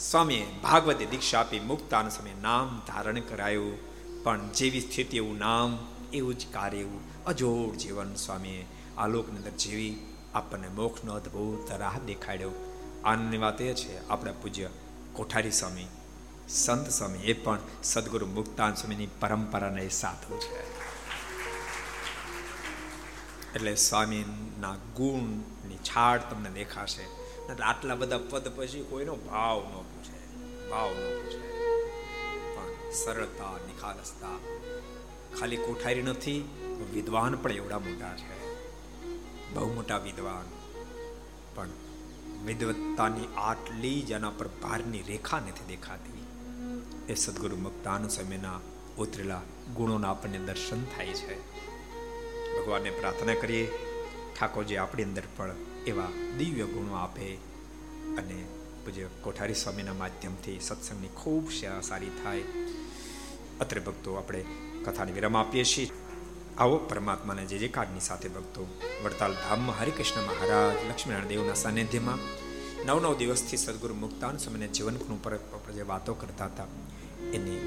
[0.00, 3.78] સ્વામીએ ભાગવતી દીક્ષા આપી મુક્તાન સમય નામ ધારણ કરાયું.
[4.22, 5.78] પણ જેવી સ્થિતિ એવું નામ
[6.12, 8.66] એવું જ કાર્ય, એવું અજોડ જીવન સ્વામીએ
[8.98, 12.50] આલોકની અંદર જીવી આપણને મોક્ષનો અદ્ભુત રાહ દેખાડ્યો.
[13.04, 14.68] આનંદની વાત એ છે, આપણા પૂજ્ય
[15.12, 15.86] કોઠારી સ્વામી,
[16.48, 20.78] સંત સ્વામી, એ પણ સદગુરુ મુક્તાન સ્વામીની પરંપરાના એ સાધુ છે.
[23.54, 27.04] એટલે સ્વામીના ગુણની છાળ તમને દેખાશે.
[27.62, 30.18] આટલા બધા પદ પછી કોઈનો ભાવ ન પૂછે,
[30.70, 31.48] ભાવ ન પૂછે.
[32.56, 34.57] પણ સરળતા, નિખાલસતા
[35.40, 36.48] ખાલી કોઠારી નથી,
[36.94, 38.38] વિદ્વાન પણ એવડા મોટા છે.
[39.54, 40.44] બહુ મોટા વિદ્વાન.
[41.54, 41.68] પણ
[42.44, 46.26] વિદવત્તાની આટલી જ એના પર ભારની રેખા નથી દેખાતી.
[47.08, 48.60] એ સદગુરુ મુક્તાન સમયના
[48.98, 49.42] ઉતરેલા
[49.74, 51.40] ગુણોના આપણને દર્શન થાય છે.
[52.60, 53.70] ભગવાનને પ્રાર્થના કરીએ,
[54.40, 55.54] ઠાકોરજી આપણી અંદર પણ
[55.86, 57.34] એવા દિવ્ય ગુણો આપે
[58.18, 58.44] અને
[58.84, 61.50] પૂજ્ય કોઠારી સ્વામીના માધ્યમથી સત્સંગની ખૂબ
[61.82, 62.42] સારી થાય.
[63.60, 64.44] અત્રે ભક્તો આપણે
[64.88, 65.88] કથાની વિરામ આપીએ છીએ.
[66.58, 68.62] આવો પરમાત્માને જે જે કાર્ડની સાથે ભક્તો,
[69.04, 72.20] વડતાલ ધામમાં હરિકૃષ્ણ મહારાજ, લક્ષ્મીનારાયણ દેવના સાનિધ્યમાં
[72.86, 76.68] નવ નવ દિવસથી સદગુરુ મુક્તાન સમયને જીવનખનું પર જે વાતો કરતા હતા,
[77.36, 77.58] એની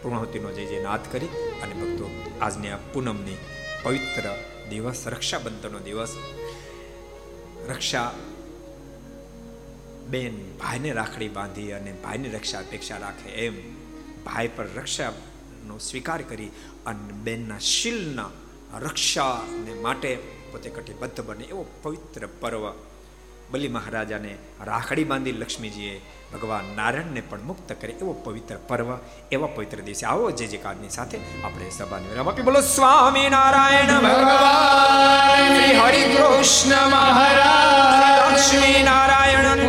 [0.00, 1.30] પૂર્ણાહુતિનો જે જે નાદ કરી
[1.62, 2.06] અને ભક્તો,
[2.40, 3.38] આજની આ પૂનમની
[3.82, 4.26] પવિત્ર
[4.70, 6.12] દિવસ, રક્ષાબંધનનો દિવસ,
[7.70, 8.08] રક્ષા
[10.12, 13.56] બેન ભાઈને રાખડી બાંધી અને ભાઈની રક્ષા અપેક્ષા રાખે એમ,
[14.24, 14.66] ભાઈ પર
[15.70, 16.50] રક્ષાનો સ્વીકાર કરી
[16.86, 18.30] અને બેનના શીલના
[18.78, 20.18] રક્ષાને માટે
[20.52, 22.72] પોતે કટિબદ્ધ બને એવો પવિત્ર પર્વ.
[23.50, 26.00] બલિ મહારાજાને રાખડી બાંધી લક્ષ્મીજીએ
[26.32, 28.98] ભગવાન નારાયણને પણ મુક્ત કરે એવો પવિત્ર પર્વ
[29.32, 33.86] એવા પવિત્ર દિવસે આવો જે જે કાળની સાથે આપણે સભાને વિરામ આપી બોલો સ્વામી નારાયણ
[33.86, 39.60] ભગવાન હરિ કૃષ્ણ મહારાજ લક્ષ્મી નારાયણ